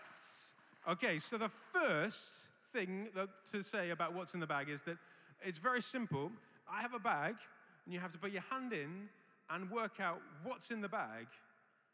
Okay, 0.89 1.21
so 1.21 1.39
the 1.39 1.49
first 1.49 2.35
thing 2.73 3.09
that, 3.15 3.29
to 3.53 3.63
say 3.63 3.91
about 3.91 4.13
what's 4.13 4.35
in 4.35 4.41
the 4.41 4.47
bag 4.47 4.69
is 4.69 4.83
that 4.83 4.99
it's 5.41 5.59
very 5.59 5.81
simple. 5.81 6.33
I 6.71 6.83
have 6.83 6.93
a 6.93 6.99
bag, 6.99 7.37
and 7.85 7.95
you 7.95 8.01
have 8.01 8.11
to 8.13 8.19
put 8.19 8.33
your 8.33 8.43
hand 8.51 8.73
in 8.73 9.09
and 9.51 9.71
work 9.71 10.01
out 10.01 10.21
what's 10.43 10.73
in 10.73 10.81
the 10.81 10.89
bag 10.89 11.27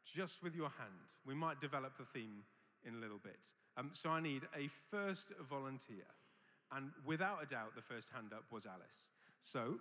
just 0.05 0.43
with 0.43 0.55
your 0.55 0.71
hand. 0.79 1.15
We 1.27 1.35
might 1.35 1.61
develop 1.61 1.97
the 1.99 2.05
theme 2.05 2.43
in 2.87 2.95
a 2.95 2.99
little 2.99 3.21
bit. 3.23 3.53
Um, 3.77 3.91
so 3.93 4.11
I 4.11 4.21
need 4.21 4.43
a 4.57 4.69
first 4.91 5.33
volunteer. 5.49 6.07
And 6.73 6.91
without 7.05 7.43
a 7.43 7.47
doubt, 7.47 7.75
the 7.75 7.83
first 7.83 8.11
hand 8.13 8.33
up 8.33 8.45
was 8.51 8.67
Alice. 8.67 9.11
So 9.41 9.81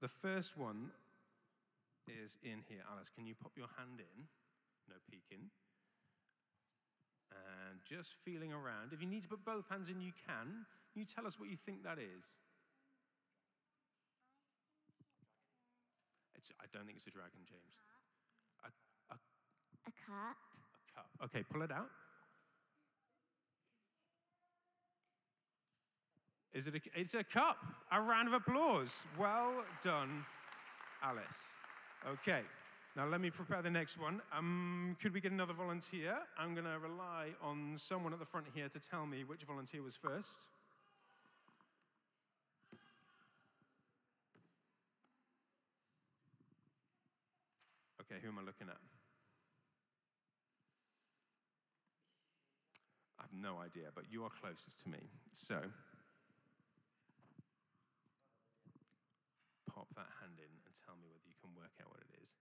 the 0.00 0.08
first 0.08 0.58
one 0.58 0.90
is 2.22 2.38
in 2.42 2.62
here. 2.68 2.82
Alice, 2.92 3.10
can 3.14 3.26
you 3.26 3.34
pop 3.34 3.52
your 3.56 3.68
hand 3.76 4.00
in? 4.00 4.24
No 4.88 4.96
peeking. 5.10 5.50
And 7.30 7.78
just 7.84 8.14
feeling 8.24 8.52
around. 8.52 8.92
If 8.92 9.00
you 9.00 9.08
need 9.08 9.22
to 9.22 9.28
put 9.28 9.44
both 9.44 9.68
hands 9.68 9.88
in, 9.88 10.00
you 10.00 10.12
can. 10.26 10.66
You 10.94 11.04
tell 11.04 11.26
us 11.26 11.38
what 11.38 11.50
you 11.50 11.56
think 11.56 11.84
that 11.84 11.98
is. 11.98 12.38
It's, 16.34 16.52
I 16.60 16.64
don't 16.72 16.84
think 16.84 16.96
it's 16.96 17.06
a 17.06 17.10
dragon, 17.10 17.40
James. 17.46 17.74
A, 19.86 19.90
cup. 19.90 20.36
a 20.36 20.94
cup. 20.94 21.06
Okay, 21.24 21.44
pull 21.50 21.62
it 21.62 21.70
out. 21.70 21.88
Is 26.52 26.66
it 26.66 26.74
a, 26.74 26.80
it's 26.98 27.14
a 27.14 27.22
cup. 27.22 27.58
A 27.92 28.00
round 28.00 28.28
of 28.28 28.34
applause. 28.34 29.04
Well 29.18 29.64
done, 29.82 30.24
Alice. 31.02 31.42
Okay, 32.08 32.40
now 32.96 33.06
let 33.06 33.20
me 33.20 33.28
prepare 33.28 33.60
the 33.60 33.70
next 33.70 34.00
one. 34.00 34.22
Um, 34.36 34.96
could 35.00 35.12
we 35.12 35.20
get 35.20 35.32
another 35.32 35.52
volunteer? 35.52 36.16
I'm 36.38 36.54
going 36.54 36.64
to 36.64 36.78
rely 36.78 37.28
on 37.42 37.74
someone 37.76 38.14
at 38.14 38.18
the 38.18 38.24
front 38.24 38.46
here 38.54 38.70
to 38.70 38.80
tell 38.80 39.04
me 39.04 39.22
which 39.22 39.42
volunteer 39.42 39.82
was 39.82 39.96
first. 39.96 40.46
Okay, 48.00 48.18
who 48.22 48.28
am 48.28 48.38
I 48.38 48.42
looking 48.46 48.68
at? 48.68 48.78
I 53.18 53.22
have 53.24 53.25
no 53.40 53.58
idea, 53.60 53.92
but 53.94 54.04
you 54.10 54.24
are 54.24 54.30
closest 54.40 54.82
to 54.82 54.88
me. 54.88 55.10
So, 55.32 55.60
pop 59.68 59.88
that 59.94 60.08
hand 60.20 60.40
in 60.40 60.48
and 60.48 60.74
tell 60.84 60.96
me 60.96 61.06
whether 61.12 61.28
you 61.28 61.36
can 61.40 61.52
work 61.54 61.72
out 61.80 61.90
what 61.90 62.00
it 62.00 62.12
is. 62.22 62.34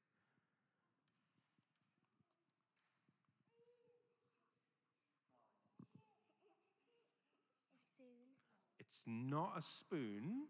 A 7.76 7.80
spoon. 7.84 8.40
It's 8.80 9.04
not 9.06 9.54
a 9.58 9.62
spoon. 9.62 10.48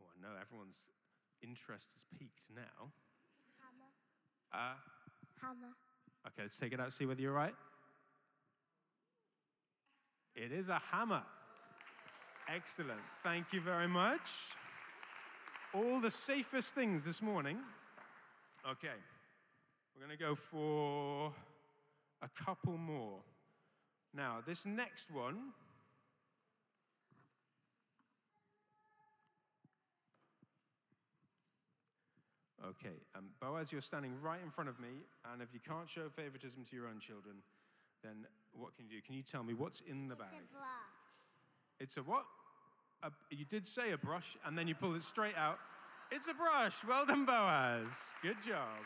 Oh, 0.00 0.08
I 0.08 0.16
know 0.20 0.34
everyone's 0.40 0.88
interest 1.42 1.92
is 1.94 2.04
piqued 2.18 2.48
now. 2.54 2.92
Hammer. 3.60 3.92
Uh, 4.52 4.78
Hammer. 5.40 5.74
Okay, 6.26 6.42
let's 6.42 6.58
take 6.58 6.72
it 6.72 6.80
out, 6.80 6.92
see 6.92 7.06
whether 7.06 7.20
you're 7.20 7.32
right. 7.32 7.54
It 10.34 10.52
is 10.52 10.68
a 10.68 10.80
hammer. 10.90 11.22
Excellent. 12.48 13.00
Thank 13.22 13.52
you 13.52 13.60
very 13.60 13.88
much. 13.88 14.30
All 15.74 16.00
the 16.00 16.10
safest 16.10 16.74
things 16.74 17.04
this 17.04 17.22
morning. 17.22 17.58
Okay, 18.68 18.88
we're 19.94 20.06
going 20.06 20.16
to 20.16 20.22
go 20.22 20.34
for 20.34 21.32
a 22.22 22.28
couple 22.44 22.76
more. 22.76 23.20
Now, 24.14 24.38
this 24.46 24.66
next 24.66 25.10
one. 25.10 25.52
Okay, 32.64 32.94
um, 33.16 33.24
Boaz, 33.40 33.72
you're 33.72 33.80
standing 33.80 34.12
right 34.22 34.38
in 34.42 34.50
front 34.50 34.70
of 34.70 34.78
me, 34.78 34.88
and 35.32 35.42
if 35.42 35.48
you 35.52 35.58
can't 35.66 35.88
show 35.88 36.08
favoritism 36.08 36.62
to 36.70 36.76
your 36.76 36.86
own 36.86 37.00
children, 37.00 37.36
then 38.04 38.24
what 38.52 38.76
can 38.76 38.84
you 38.84 38.96
do? 38.96 39.02
Can 39.04 39.14
you 39.14 39.22
tell 39.22 39.42
me 39.42 39.52
what's 39.52 39.80
in 39.80 40.06
the 40.06 40.14
bag? 40.14 40.28
It's 40.38 40.50
a 40.50 40.54
brush. 40.54 41.80
It's 41.80 41.96
a 41.96 42.02
what? 42.02 42.24
A, 43.02 43.10
you 43.34 43.44
did 43.44 43.66
say 43.66 43.90
a 43.90 43.98
brush, 43.98 44.36
and 44.46 44.56
then 44.56 44.68
you 44.68 44.76
pulled 44.76 44.94
it 44.94 45.02
straight 45.02 45.36
out. 45.36 45.58
It's 46.12 46.28
a 46.28 46.34
brush. 46.34 46.76
Well 46.86 47.04
done, 47.04 47.24
Boaz. 47.24 47.88
Good 48.22 48.40
job. 48.46 48.78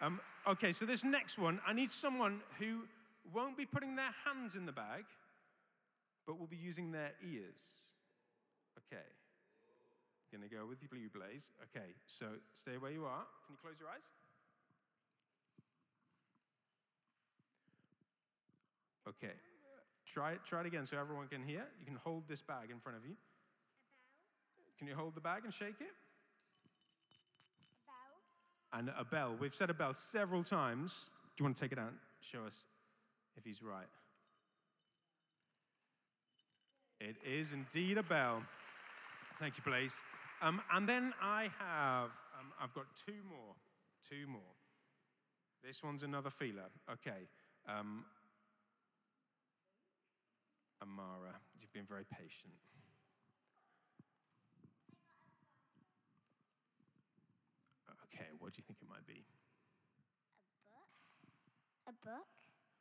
Um, 0.00 0.20
okay, 0.48 0.72
so 0.72 0.84
this 0.84 1.04
next 1.04 1.38
one, 1.38 1.60
I 1.66 1.72
need 1.72 1.92
someone 1.92 2.40
who 2.58 2.80
won't 3.32 3.56
be 3.56 3.64
putting 3.64 3.94
their 3.94 4.12
hands 4.24 4.56
in 4.56 4.66
the 4.66 4.72
bag, 4.72 5.04
but 6.26 6.38
will 6.38 6.48
be 6.48 6.56
using 6.56 6.90
their 6.90 7.12
ears. 7.24 7.62
Okay. 8.92 9.04
Gonna 10.34 10.48
go 10.48 10.66
with 10.68 10.80
the 10.80 10.88
Blue 10.88 11.08
Blaze. 11.14 11.52
Okay, 11.62 11.94
so 12.06 12.26
stay 12.54 12.76
where 12.76 12.90
you 12.90 13.04
are. 13.04 13.22
Can 13.46 13.54
you 13.54 13.58
close 13.62 13.76
your 13.78 13.88
eyes? 13.88 14.02
Okay. 19.08 19.34
Try 20.04 20.32
it, 20.32 20.40
try 20.44 20.60
it 20.62 20.66
again 20.66 20.86
so 20.86 20.98
everyone 20.98 21.28
can 21.28 21.40
hear. 21.40 21.64
You 21.78 21.86
can 21.86 21.94
hold 22.02 22.26
this 22.26 22.42
bag 22.42 22.72
in 22.72 22.80
front 22.80 22.98
of 22.98 23.06
you. 23.06 23.14
Can 24.76 24.88
you 24.88 24.96
hold 24.96 25.14
the 25.14 25.20
bag 25.20 25.42
and 25.44 25.54
shake 25.54 25.80
it? 25.80 25.94
Bell. 27.86 28.80
And 28.80 28.90
a 28.98 29.04
bell. 29.04 29.36
We've 29.38 29.54
said 29.54 29.70
a 29.70 29.74
bell 29.74 29.94
several 29.94 30.42
times. 30.42 31.10
Do 31.36 31.42
you 31.42 31.44
want 31.44 31.56
to 31.56 31.62
take 31.62 31.70
it 31.70 31.78
out 31.78 31.90
and 31.90 31.98
show 32.20 32.44
us 32.44 32.64
if 33.36 33.44
he's 33.44 33.62
right? 33.62 33.86
It 37.00 37.14
is 37.24 37.52
indeed 37.52 37.98
a 37.98 38.02
bell. 38.02 38.42
Thank 39.38 39.58
you, 39.58 39.62
Blaze. 39.64 40.02
Um, 40.44 40.60
and 40.74 40.86
then 40.86 41.14
I 41.22 41.48
have, 41.58 42.10
um, 42.38 42.52
I've 42.60 42.74
got 42.74 42.84
two 43.06 43.16
more. 43.26 43.54
Two 44.06 44.26
more. 44.26 44.42
This 45.64 45.82
one's 45.82 46.02
another 46.02 46.28
feeler. 46.28 46.68
Okay. 46.92 47.28
Um, 47.66 48.04
Amara, 50.82 51.32
you've 51.58 51.72
been 51.72 51.86
very 51.88 52.04
patient. 52.04 52.52
Okay, 58.04 58.26
what 58.38 58.52
do 58.52 58.58
you 58.58 58.64
think 58.66 58.78
it 58.82 58.88
might 58.88 59.06
be? 59.06 59.24
A 61.86 61.92
book. 61.94 62.04
A 62.04 62.06
book? 62.06 62.26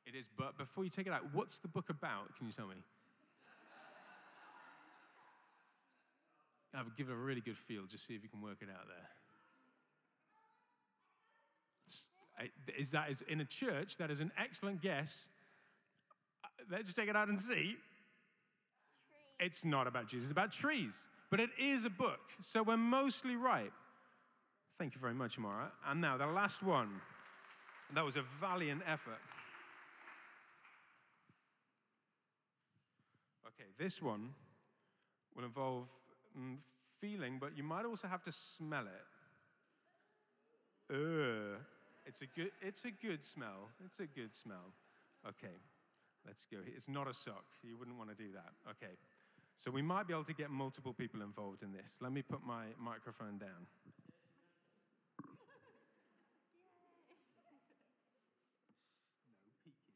It 0.06 0.16
is, 0.16 0.30
but 0.38 0.58
before 0.58 0.84
you 0.84 0.90
take 0.90 1.08
it 1.08 1.14
out, 1.14 1.24
what's 1.32 1.60
the 1.60 1.70
book 1.70 1.90
about? 1.90 2.36
Can 2.38 2.46
you 2.46 2.52
tell 2.52 2.68
me? 2.68 2.76
I'll 6.76 6.86
give 6.98 7.10
it 7.10 7.14
a 7.14 7.16
really 7.16 7.42
good 7.42 7.58
feel, 7.58 7.86
just 7.86 8.08
see 8.08 8.16
if 8.16 8.24
you 8.24 8.30
can 8.30 8.42
work 8.42 8.58
it 8.62 8.70
out 8.70 8.88
there. 8.88 9.10
Is 12.78 12.92
that 12.92 13.10
is 13.12 13.22
in 13.22 13.42
a 13.42 13.46
church? 13.46 13.98
That 13.98 14.10
is 14.10 14.20
an 14.20 14.32
excellent 14.38 14.82
guess. 14.82 15.30
Uh, 16.44 16.48
Let's 16.72 16.94
take 16.94 17.08
it 17.08 17.16
out 17.16 17.28
and 17.28 17.40
see. 17.40 17.78
It's 19.40 19.64
not 19.64 19.88
about 19.88 20.08
Jesus, 20.08 20.26
it's 20.26 20.32
about 20.32 20.52
trees. 20.52 21.10
But 21.30 21.40
it 21.40 21.52
is 21.58 21.86
a 21.86 21.90
book, 21.90 22.20
so 22.40 22.64
we're 22.64 22.78
mostly 22.78 23.36
right. 23.36 23.72
Thank 24.78 24.96
you 24.96 25.02
very 25.02 25.14
much, 25.14 25.40
Mara. 25.40 25.72
And 25.88 26.02
now 26.02 26.18
the 26.18 26.28
last 26.28 26.64
one. 26.64 26.90
That 27.94 28.04
was 28.04 28.16
a 28.16 28.24
valiant 28.24 28.82
effort. 28.88 29.20
Okay, 33.48 33.70
this 33.78 34.02
one 34.02 34.30
will 35.36 35.44
involve 35.44 35.90
feeling, 37.00 37.40
but 37.40 37.56
you 37.58 37.64
might 37.64 37.86
also 37.86 38.08
have 38.08 38.24
to 38.24 38.32
smell 38.32 38.86
it. 38.88 39.06
Ugh. 40.94 41.60
It's 42.06 42.22
a 42.22 42.26
good. 42.26 42.52
It's 42.62 42.84
a 42.84 42.92
good 42.92 43.24
smell. 43.24 43.70
It's 43.86 44.00
a 44.02 44.06
good 44.06 44.34
smell. 44.34 44.74
Okay, 45.26 45.56
let's 46.28 46.46
go. 46.46 46.58
It's 46.76 46.90
not 46.90 47.08
a 47.08 47.14
sock. 47.14 47.46
You 47.64 47.78
wouldn't 47.78 47.98
want 47.98 48.10
to 48.10 48.16
do 48.16 48.34
that. 48.34 48.54
Okay, 48.72 48.98
so 49.56 49.72
we 49.72 49.82
might 49.82 50.06
be 50.06 50.14
able 50.14 50.26
to 50.26 50.34
get 50.34 50.50
multiple 50.50 50.92
people 50.94 51.22
involved 51.22 51.64
in 51.64 51.72
this. 51.72 52.02
Let 52.02 52.12
me 52.12 52.22
put 52.22 52.44
my 52.46 52.66
microphone 52.78 53.38
down. 53.38 53.68
No 59.32 59.48
peeking. 59.64 59.96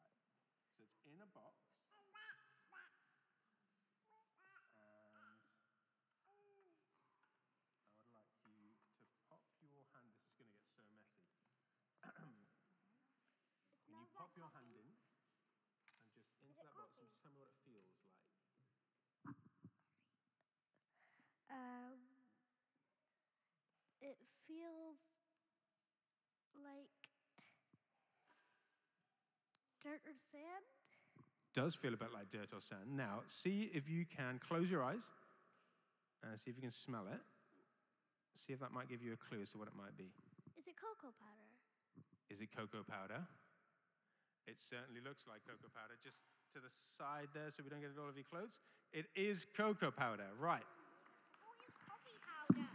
Right. 0.00 0.24
So 0.72 0.80
it's 0.88 1.04
in 1.04 1.20
a 1.20 1.28
box. 1.36 1.60
And 1.68 2.00
I 6.16 6.32
would 6.40 6.64
like 8.16 8.24
you 8.48 8.96
to 9.04 9.12
pop 9.28 9.44
your 9.60 9.84
hand. 9.92 10.08
This 10.40 10.56
is 10.56 10.72
going 10.80 10.96
to 10.96 11.04
get 11.04 11.12
so 11.20 11.36
messy. 14.24 14.33
Your 14.44 14.52
hand 14.52 14.76
in 14.76 14.84
and 16.04 16.12
just 16.12 16.28
into 16.44 16.52
that 16.60 16.68
box 16.76 16.92
and 17.00 17.08
just 17.08 17.16
tell 17.24 17.32
me 17.32 17.40
what 17.40 17.48
it 17.48 17.56
feels 17.64 17.88
like? 17.96 18.12
Um, 21.48 21.96
it 24.04 24.20
feels 24.44 25.00
like 26.60 26.92
dirt 29.80 30.04
or 30.04 30.12
sand. 30.12 30.68
does 31.56 31.72
feel 31.72 31.94
a 31.94 31.96
bit 31.96 32.12
like 32.12 32.28
dirt 32.28 32.52
or 32.52 32.60
sand. 32.60 32.84
Now, 32.92 33.24
see 33.24 33.70
if 33.72 33.88
you 33.88 34.04
can 34.04 34.36
close 34.36 34.68
your 34.70 34.84
eyes 34.84 35.08
and 36.20 36.36
see 36.38 36.50
if 36.50 36.56
you 36.56 36.62
can 36.68 36.70
smell 36.70 37.08
it. 37.08 37.20
See 38.34 38.52
if 38.52 38.60
that 38.60 38.72
might 38.76 38.92
give 38.92 39.00
you 39.00 39.14
a 39.14 39.16
clue 39.16 39.40
as 39.40 39.52
to 39.52 39.58
what 39.58 39.68
it 39.68 39.74
might 39.74 39.96
be. 39.96 40.12
Is 40.58 40.66
it 40.68 40.76
cocoa 40.76 41.16
powder? 41.16 41.48
Is 42.28 42.42
it 42.42 42.48
cocoa 42.54 42.84
powder? 42.84 43.24
It 44.46 44.58
certainly 44.58 45.00
looks 45.00 45.26
like 45.26 45.40
cocoa 45.46 45.72
powder. 45.72 45.96
Just 46.02 46.18
to 46.52 46.60
the 46.60 46.70
side 46.70 47.28
there 47.34 47.50
so 47.50 47.62
we 47.64 47.70
don't 47.70 47.80
get 47.80 47.90
it 47.90 47.98
all 47.98 48.08
over 48.08 48.16
your 48.16 48.28
clothes. 48.30 48.60
It 48.92 49.06
is 49.16 49.46
cocoa 49.56 49.90
powder, 49.90 50.26
right. 50.38 50.62
It's 51.66 51.76
coffee 51.88 52.16
powder. 52.22 52.66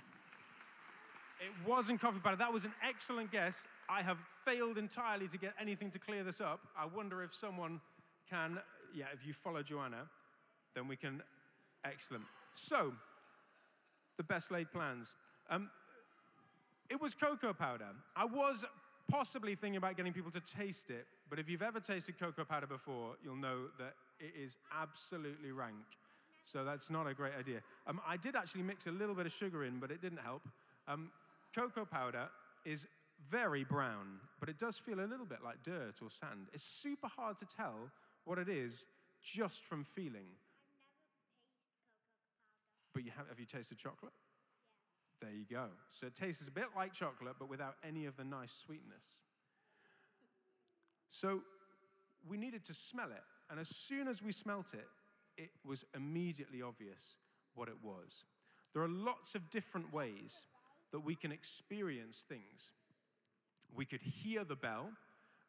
It 1.39 1.67
wasn't 1.67 2.01
coffee 2.01 2.19
powder. 2.19 2.35
That 2.35 2.51
was 2.51 2.65
an 2.65 2.73
excellent 2.85 3.31
guess. 3.31 3.67
I 3.87 4.01
have 4.01 4.17
failed 4.45 4.77
entirely 4.77 5.27
to 5.29 5.37
get 5.37 5.53
anything 5.59 5.89
to 5.91 5.99
clear 5.99 6.23
this 6.23 6.41
up. 6.41 6.59
I 6.77 6.85
wonder 6.85 7.23
if 7.23 7.33
someone 7.33 7.79
can, 8.29 8.59
yeah, 8.93 9.05
if 9.13 9.25
you 9.25 9.33
follow 9.33 9.63
Joanna, 9.63 10.09
then 10.75 10.87
we 10.87 10.95
can. 10.95 11.23
Excellent. 11.85 12.25
So, 12.53 12.91
the 14.17 14.23
best 14.23 14.51
laid 14.51 14.69
plans. 14.71 15.15
Um, 15.49 15.69
it 16.89 16.99
was 16.99 17.13
cocoa 17.13 17.53
powder. 17.53 17.87
I 18.17 18.25
was 18.25 18.65
possibly 19.09 19.55
thinking 19.55 19.77
about 19.77 19.97
getting 19.97 20.13
people 20.13 20.31
to 20.31 20.41
taste 20.41 20.89
it, 20.89 21.05
but 21.29 21.39
if 21.39 21.49
you've 21.49 21.61
ever 21.61 21.79
tasted 21.79 22.19
cocoa 22.19 22.45
powder 22.45 22.67
before, 22.67 23.15
you'll 23.23 23.35
know 23.35 23.67
that 23.77 23.93
it 24.19 24.33
is 24.39 24.57
absolutely 24.79 25.51
rank. 25.51 25.75
So 26.43 26.63
that's 26.63 26.89
not 26.89 27.07
a 27.07 27.13
great 27.13 27.33
idea. 27.37 27.61
Um, 27.87 27.99
I 28.07 28.17
did 28.17 28.35
actually 28.35 28.63
mix 28.63 28.87
a 28.87 28.91
little 28.91 29.15
bit 29.15 29.25
of 29.25 29.31
sugar 29.31 29.65
in, 29.65 29.79
but 29.79 29.91
it 29.91 30.01
didn't 30.01 30.21
help. 30.21 30.41
Um, 30.87 31.11
cocoa 31.55 31.85
powder 31.85 32.29
is 32.65 32.87
very 33.29 33.63
brown, 33.63 34.19
but 34.39 34.49
it 34.49 34.57
does 34.57 34.77
feel 34.77 34.99
a 34.99 35.07
little 35.07 35.25
bit 35.25 35.39
like 35.43 35.61
dirt 35.63 36.01
or 36.01 36.09
sand. 36.09 36.47
It's 36.53 36.63
super 36.63 37.07
hard 37.07 37.37
to 37.37 37.45
tell 37.45 37.91
what 38.25 38.37
it 38.37 38.47
is 38.47 38.85
just 39.21 39.63
from 39.63 39.83
feeling. 39.83 40.27
But 42.93 43.03
you 43.03 43.11
have, 43.17 43.27
have 43.27 43.39
you 43.39 43.45
tasted 43.45 43.77
chocolate? 43.77 44.13
There 45.21 45.31
you 45.31 45.45
go. 45.49 45.65
So 45.89 46.07
it 46.07 46.15
tastes 46.15 46.47
a 46.47 46.51
bit 46.51 46.67
like 46.75 46.93
chocolate, 46.93 47.35
but 47.39 47.49
without 47.49 47.75
any 47.87 48.05
of 48.05 48.15
the 48.15 48.23
nice 48.23 48.53
sweetness. 48.53 49.21
So 51.09 51.41
we 52.27 52.37
needed 52.37 52.63
to 52.65 52.73
smell 52.73 53.09
it. 53.11 53.23
And 53.49 53.59
as 53.59 53.69
soon 53.69 54.07
as 54.07 54.23
we 54.23 54.31
smelt 54.31 54.73
it, 54.73 54.87
it 55.37 55.49
was 55.65 55.85
immediately 55.95 56.61
obvious 56.61 57.17
what 57.55 57.67
it 57.67 57.77
was. 57.83 58.25
There 58.73 58.83
are 58.83 58.89
lots 58.89 59.35
of 59.35 59.49
different 59.49 59.91
ways 59.91 60.45
that 60.91 60.99
we 60.99 61.15
can 61.15 61.31
experience 61.31 62.25
things. 62.27 62.71
We 63.75 63.85
could 63.85 64.01
hear 64.01 64.43
the 64.43 64.55
bell, 64.55 64.89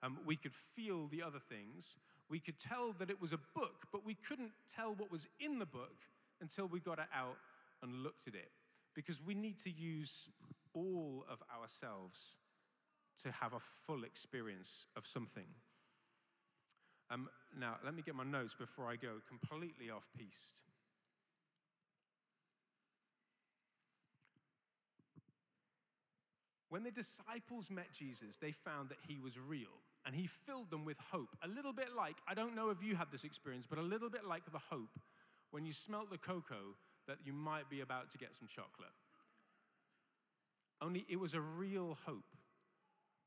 um, 0.03 0.19
we 0.27 0.37
could 0.37 0.55
feel 0.55 1.07
the 1.09 1.23
other 1.23 1.39
things, 1.39 1.97
we 2.29 2.39
could 2.39 2.59
tell 2.59 2.95
that 2.99 3.11
it 3.11 3.21
was 3.21 3.33
a 3.33 3.39
book, 3.55 3.87
but 3.93 4.05
we 4.05 4.15
couldn't 4.15 4.53
tell 4.73 4.95
what 4.95 5.11
was 5.11 5.27
in 5.41 5.59
the 5.59 5.67
book 5.67 5.97
until 6.41 6.67
we 6.67 6.81
got 6.81 6.99
it 6.99 7.09
out 7.15 7.37
and 7.83 8.03
looked 8.03 8.29
at 8.29 8.35
it. 8.35 8.51
Because 8.95 9.23
we 9.23 9.35
need 9.35 9.59
to 9.59 9.71
use 9.71 10.31
all 10.75 11.25
of 11.31 11.43
ourselves 11.59 12.37
to 13.23 13.31
have 13.33 13.53
a 13.53 13.61
full 13.61 14.05
experience 14.05 14.87
of 14.97 15.07
something. 15.07 15.47
Um, 17.11 17.29
now, 17.59 17.77
let 17.85 17.95
me 17.95 18.03
get 18.03 18.15
my 18.15 18.25
notes 18.25 18.55
before 18.55 18.87
I 18.87 18.97
go 18.97 19.21
completely 19.29 19.91
off 19.91 20.09
piste. 20.17 20.63
When 26.69 26.85
the 26.85 26.93
disciples 26.93 27.69
met 27.69 27.93
Jesus, 27.93 28.37
they 28.37 28.53
found 28.53 28.91
that 28.91 28.99
he 29.07 29.19
was 29.19 29.39
real 29.39 29.83
and 30.07 30.15
he 30.15 30.29
filled 30.29 30.71
them 30.71 30.85
with 30.85 30.97
hope. 31.11 31.37
A 31.43 31.49
little 31.49 31.73
bit 31.73 31.89
like, 31.97 32.17
I 32.29 32.35
don't 32.35 32.55
know 32.55 32.71
if 32.71 32.81
you 32.81 32.95
had 32.95 33.09
this 33.11 33.25
experience, 33.25 33.67
but 33.67 33.79
a 33.79 33.83
little 33.83 34.09
bit 34.09 34.25
like 34.25 34.45
the 34.53 34.59
hope 34.59 35.01
when 35.51 35.67
you 35.67 35.73
smelt 35.73 36.11
the 36.11 36.19
cocoa 36.19 36.77
that 37.11 37.19
you 37.27 37.33
might 37.33 37.69
be 37.69 37.81
about 37.81 38.09
to 38.11 38.19
get 38.19 38.37
some 38.37 38.47
chocolate. 38.47 38.95
Only 40.81 41.05
it 41.09 41.19
was 41.19 41.35
a 41.35 41.41
real 41.41 41.99
hope. 42.07 42.25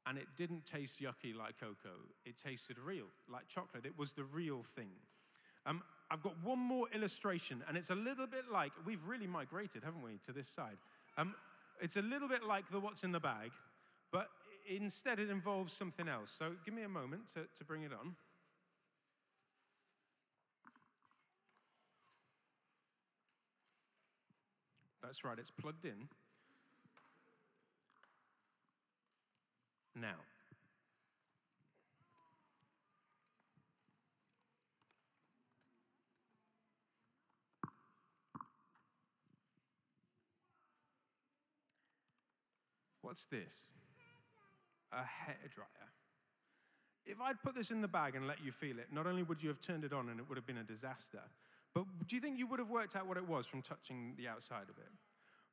And 0.05 0.17
it 0.17 0.27
didn't 0.36 0.65
taste 0.65 1.01
yucky 1.01 1.36
like 1.38 1.60
cocoa. 1.60 1.99
It 2.25 2.38
tasted 2.38 2.77
real, 2.79 3.05
like 3.31 3.47
chocolate. 3.47 3.86
It 3.86 3.97
was 3.97 4.13
the 4.13 4.23
real 4.23 4.63
thing. 4.63 4.89
Um, 5.65 5.81
I've 6.10 6.21
got 6.21 6.36
one 6.43 6.60
more 6.60 6.88
illustration, 6.93 7.63
and 7.67 7.77
it's 7.77 7.89
a 7.89 7.95
little 7.95 8.27
bit 8.27 8.45
like 8.51 8.71
we've 8.86 9.05
really 9.05 9.27
migrated, 9.27 9.84
haven't 9.84 10.01
we, 10.01 10.17
to 10.25 10.31
this 10.31 10.47
side? 10.47 10.77
Um, 11.17 11.36
it's 11.81 11.97
a 11.97 12.01
little 12.01 12.27
bit 12.27 12.43
like 12.43 12.69
the 12.69 12.79
what's 12.79 13.03
in 13.03 13.12
the 13.12 13.19
bag, 13.19 13.51
but 14.12 14.27
instead 14.67 15.19
it 15.19 15.29
involves 15.29 15.73
something 15.73 16.07
else. 16.07 16.31
So 16.31 16.51
give 16.65 16.73
me 16.73 16.84
a 16.84 16.89
moment 16.89 17.27
to, 17.34 17.47
to 17.57 17.63
bring 17.65 17.84
it 17.84 17.91
on. 17.93 18.15
That's 25.03 25.25
right, 25.25 25.37
it's 25.37 25.51
plugged 25.51 25.85
in. 25.85 26.07
Now, 29.95 30.15
what's 43.01 43.25
this? 43.25 43.69
A 44.91 44.95
hairdryer. 44.95 45.67
If 47.05 47.19
I'd 47.21 47.41
put 47.43 47.53
this 47.53 47.69
in 47.69 47.81
the 47.81 47.87
bag 47.87 48.15
and 48.15 48.25
let 48.25 48.43
you 48.43 48.51
feel 48.51 48.79
it, 48.79 48.87
not 48.91 49.05
only 49.05 49.21
would 49.23 49.43
you 49.43 49.49
have 49.49 49.59
turned 49.59 49.83
it 49.83 49.91
on 49.93 50.09
and 50.09 50.19
it 50.19 50.27
would 50.29 50.37
have 50.37 50.47
been 50.47 50.57
a 50.57 50.63
disaster, 50.63 51.21
but 51.73 51.86
do 52.07 52.15
you 52.15 52.21
think 52.21 52.38
you 52.38 52.47
would 52.47 52.59
have 52.59 52.69
worked 52.69 52.95
out 52.95 53.07
what 53.07 53.17
it 53.17 53.27
was 53.27 53.45
from 53.47 53.62
touching 53.62 54.13
the 54.17 54.27
outside 54.27 54.69
of 54.69 54.77
it? 54.77 54.91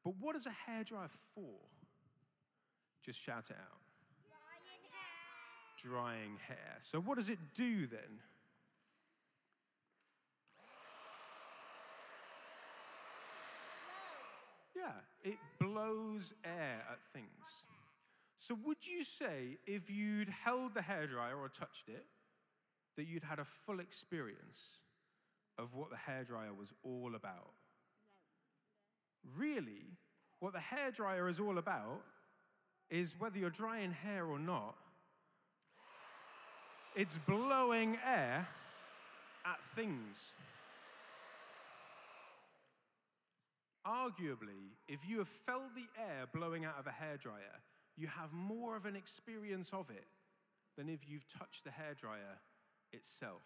But 0.04 0.14
what 0.20 0.37
is 0.37 0.46
a 0.46 0.50
hairdryer 0.50 1.11
for? 1.35 1.54
Just 3.04 3.20
shout 3.20 3.50
it 3.50 3.56
out. 3.56 3.80
Drying 5.78 6.12
hair. 6.12 6.16
Drying 6.16 6.37
hair. 6.46 6.76
So, 6.80 7.00
what 7.00 7.16
does 7.16 7.28
it 7.28 7.38
do 7.54 7.87
then? 7.87 8.20
Yeah, 14.76 14.92
it 15.30 15.38
blows 15.59 16.35
air 16.44 16.85
at 16.90 16.98
things. 17.12 17.26
So, 18.38 18.56
would 18.64 18.87
you 18.87 19.04
say 19.04 19.59
if 19.66 19.90
you'd 19.90 20.28
held 20.28 20.74
the 20.74 20.80
hairdryer 20.80 21.38
or 21.38 21.48
touched 21.48 21.88
it, 21.88 22.06
that 22.96 23.06
you'd 23.06 23.24
had 23.24 23.38
a 23.38 23.44
full 23.44 23.80
experience 23.80 24.80
of 25.61 25.75
what 25.75 25.90
the 25.90 25.96
hairdryer 25.96 26.57
was 26.57 26.73
all 26.83 27.14
about? 27.14 27.53
Really, 29.38 29.99
what 30.40 30.53
the 30.53 30.59
hairdryer 30.59 31.29
is 31.29 31.38
all 31.38 31.59
about 31.59 32.01
is 32.88 33.14
whether 33.18 33.38
you're 33.38 33.51
drying 33.51 33.92
hair 33.92 34.27
or 34.27 34.38
not, 34.38 34.75
it's 36.96 37.18
blowing 37.18 37.96
air 38.05 38.46
at 39.44 39.59
things. 39.77 40.35
Arguably, 43.87 44.75
if 44.88 45.09
you 45.09 45.18
have 45.18 45.29
felt 45.29 45.75
the 45.75 45.87
air 45.99 46.27
blowing 46.35 46.64
out 46.64 46.79
of 46.79 46.87
a 46.87 46.90
hairdryer, 46.90 47.61
you 47.96 48.07
have 48.07 48.33
more 48.33 48.77
of 48.77 48.87
an 48.87 48.96
experience 48.96 49.73
of 49.73 49.90
it 49.90 50.07
than 50.77 50.88
if 50.88 51.01
you've 51.09 51.27
touched 51.29 51.64
the 51.64 51.70
hairdryer 51.70 52.38
itself. 52.92 53.42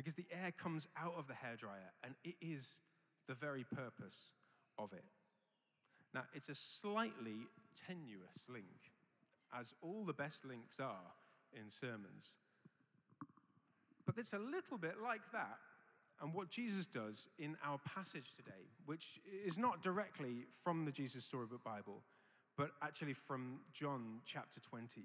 Because 0.00 0.14
the 0.14 0.24
air 0.32 0.50
comes 0.56 0.88
out 0.96 1.12
of 1.18 1.26
the 1.26 1.34
hairdryer 1.34 1.92
and 2.02 2.14
it 2.24 2.36
is 2.40 2.80
the 3.28 3.34
very 3.34 3.64
purpose 3.64 4.32
of 4.78 4.94
it. 4.94 5.04
Now, 6.14 6.22
it's 6.32 6.48
a 6.48 6.54
slightly 6.54 7.46
tenuous 7.86 8.48
link, 8.48 8.94
as 9.54 9.74
all 9.82 10.04
the 10.06 10.14
best 10.14 10.46
links 10.46 10.80
are 10.80 11.12
in 11.52 11.70
sermons. 11.70 12.36
But 14.06 14.16
it's 14.16 14.32
a 14.32 14.38
little 14.38 14.78
bit 14.78 14.94
like 15.04 15.20
that 15.32 15.58
and 16.22 16.32
what 16.32 16.48
Jesus 16.48 16.86
does 16.86 17.28
in 17.38 17.54
our 17.62 17.78
passage 17.94 18.34
today, 18.34 18.70
which 18.86 19.20
is 19.44 19.58
not 19.58 19.82
directly 19.82 20.46
from 20.62 20.86
the 20.86 20.92
Jesus 20.92 21.26
Storybook 21.26 21.62
Bible, 21.62 22.00
but 22.56 22.70
actually 22.80 23.12
from 23.12 23.60
John 23.70 24.20
chapter 24.24 24.60
20. 24.60 25.02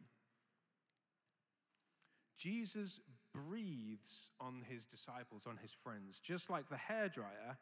Jesus 2.38 3.01
breathes 3.36 4.32
on 4.39 4.63
his 4.69 4.86
disciples, 4.86 5.45
on 5.48 5.58
his 5.58 5.71
friends, 5.71 6.19
just 6.19 6.50
like 6.50 6.69
the 6.69 6.76
hairdryer. 6.76 7.58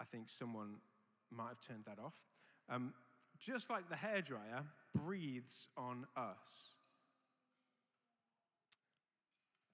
I 0.00 0.04
think 0.04 0.28
someone 0.28 0.76
might 1.30 1.48
have 1.48 1.60
turned 1.60 1.84
that 1.86 1.98
off. 2.02 2.14
Um, 2.68 2.92
just 3.38 3.70
like 3.70 3.88
the 3.88 3.96
hairdryer 3.96 4.64
breathes 4.94 5.68
on 5.76 6.06
us. 6.16 6.78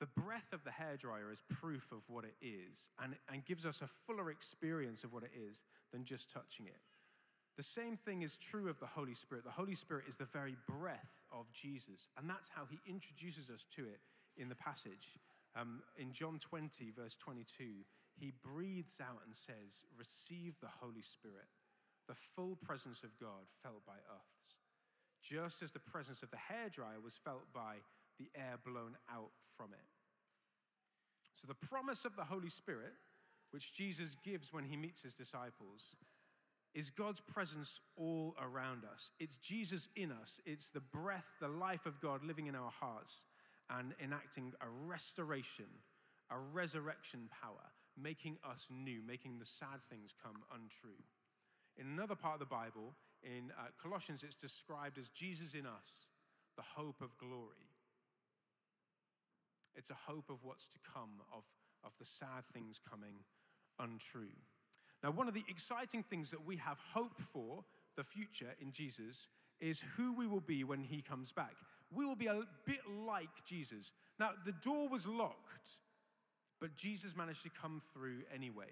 The 0.00 0.20
breath 0.20 0.52
of 0.52 0.64
the 0.64 0.70
hairdryer 0.70 1.32
is 1.32 1.42
proof 1.48 1.92
of 1.92 1.98
what 2.08 2.24
it 2.24 2.34
is 2.42 2.90
and, 3.00 3.14
and 3.32 3.44
gives 3.44 3.64
us 3.64 3.82
a 3.82 3.86
fuller 3.86 4.30
experience 4.30 5.04
of 5.04 5.12
what 5.12 5.22
it 5.22 5.30
is 5.48 5.62
than 5.92 6.04
just 6.04 6.28
touching 6.28 6.66
it. 6.66 6.80
The 7.56 7.62
same 7.62 7.96
thing 7.96 8.22
is 8.22 8.36
true 8.36 8.68
of 8.68 8.80
the 8.80 8.86
Holy 8.86 9.14
Spirit. 9.14 9.44
The 9.44 9.50
Holy 9.50 9.74
Spirit 9.74 10.06
is 10.08 10.16
the 10.16 10.24
very 10.24 10.56
breath 10.66 11.21
of 11.32 11.50
Jesus, 11.52 12.08
and 12.16 12.28
that's 12.28 12.48
how 12.48 12.62
he 12.70 12.80
introduces 12.86 13.50
us 13.50 13.64
to 13.76 13.82
it 13.82 14.00
in 14.36 14.48
the 14.48 14.54
passage. 14.54 15.18
Um, 15.56 15.82
in 15.98 16.12
John 16.12 16.38
20, 16.38 16.92
verse 16.96 17.16
22, 17.16 17.64
he 18.14 18.32
breathes 18.42 19.00
out 19.00 19.20
and 19.24 19.34
says, 19.34 19.84
Receive 19.98 20.54
the 20.60 20.70
Holy 20.80 21.02
Spirit, 21.02 21.48
the 22.08 22.14
full 22.14 22.56
presence 22.56 23.02
of 23.02 23.18
God 23.18 23.48
felt 23.62 23.84
by 23.86 24.00
us, 24.10 24.60
just 25.22 25.62
as 25.62 25.72
the 25.72 25.78
presence 25.78 26.22
of 26.22 26.30
the 26.30 26.36
hairdryer 26.36 27.02
was 27.02 27.16
felt 27.16 27.52
by 27.52 27.76
the 28.18 28.28
air 28.34 28.56
blown 28.64 28.96
out 29.12 29.32
from 29.56 29.72
it. 29.72 29.86
So, 31.34 31.46
the 31.46 31.66
promise 31.66 32.04
of 32.04 32.16
the 32.16 32.24
Holy 32.24 32.50
Spirit, 32.50 32.92
which 33.50 33.74
Jesus 33.74 34.16
gives 34.22 34.52
when 34.52 34.64
he 34.64 34.76
meets 34.76 35.02
his 35.02 35.14
disciples, 35.14 35.96
is 36.74 36.90
God's 36.90 37.20
presence 37.20 37.80
all 37.96 38.34
around 38.40 38.82
us. 38.90 39.10
It's 39.20 39.36
Jesus 39.36 39.88
in 39.96 40.10
us. 40.10 40.40
It's 40.46 40.70
the 40.70 40.80
breath, 40.80 41.26
the 41.40 41.48
life 41.48 41.86
of 41.86 42.00
God 42.00 42.24
living 42.24 42.46
in 42.46 42.54
our 42.54 42.70
hearts 42.70 43.24
and 43.68 43.94
enacting 44.02 44.52
a 44.60 44.66
restoration, 44.86 45.66
a 46.30 46.38
resurrection 46.38 47.28
power, 47.42 47.70
making 48.00 48.38
us 48.48 48.68
new, 48.70 49.00
making 49.06 49.38
the 49.38 49.44
sad 49.44 49.82
things 49.90 50.14
come 50.22 50.42
untrue. 50.54 51.02
In 51.76 51.86
another 51.86 52.14
part 52.14 52.34
of 52.34 52.40
the 52.40 52.46
Bible, 52.46 52.94
in 53.22 53.52
uh, 53.58 53.68
Colossians, 53.82 54.24
it's 54.24 54.36
described 54.36 54.98
as 54.98 55.08
Jesus 55.08 55.54
in 55.54 55.66
us, 55.66 56.06
the 56.56 56.62
hope 56.62 57.00
of 57.00 57.16
glory. 57.18 57.68
It's 59.74 59.90
a 59.90 59.94
hope 59.94 60.28
of 60.28 60.42
what's 60.42 60.68
to 60.68 60.78
come, 60.92 61.20
of, 61.34 61.44
of 61.84 61.92
the 61.98 62.04
sad 62.04 62.44
things 62.52 62.80
coming 62.90 63.16
untrue. 63.78 64.36
Now, 65.02 65.10
one 65.10 65.28
of 65.28 65.34
the 65.34 65.44
exciting 65.48 66.02
things 66.02 66.30
that 66.30 66.46
we 66.46 66.56
have 66.56 66.78
hope 66.92 67.20
for 67.20 67.64
the 67.96 68.04
future 68.04 68.54
in 68.60 68.70
Jesus 68.70 69.28
is 69.60 69.84
who 69.96 70.12
we 70.14 70.26
will 70.26 70.40
be 70.40 70.64
when 70.64 70.82
he 70.82 71.02
comes 71.02 71.32
back. 71.32 71.54
We 71.94 72.04
will 72.04 72.16
be 72.16 72.26
a 72.26 72.42
bit 72.64 72.80
like 73.06 73.44
Jesus. 73.44 73.92
Now, 74.18 74.30
the 74.44 74.52
door 74.52 74.88
was 74.88 75.06
locked, 75.06 75.80
but 76.60 76.76
Jesus 76.76 77.16
managed 77.16 77.42
to 77.42 77.50
come 77.50 77.82
through 77.92 78.22
anyway. 78.34 78.70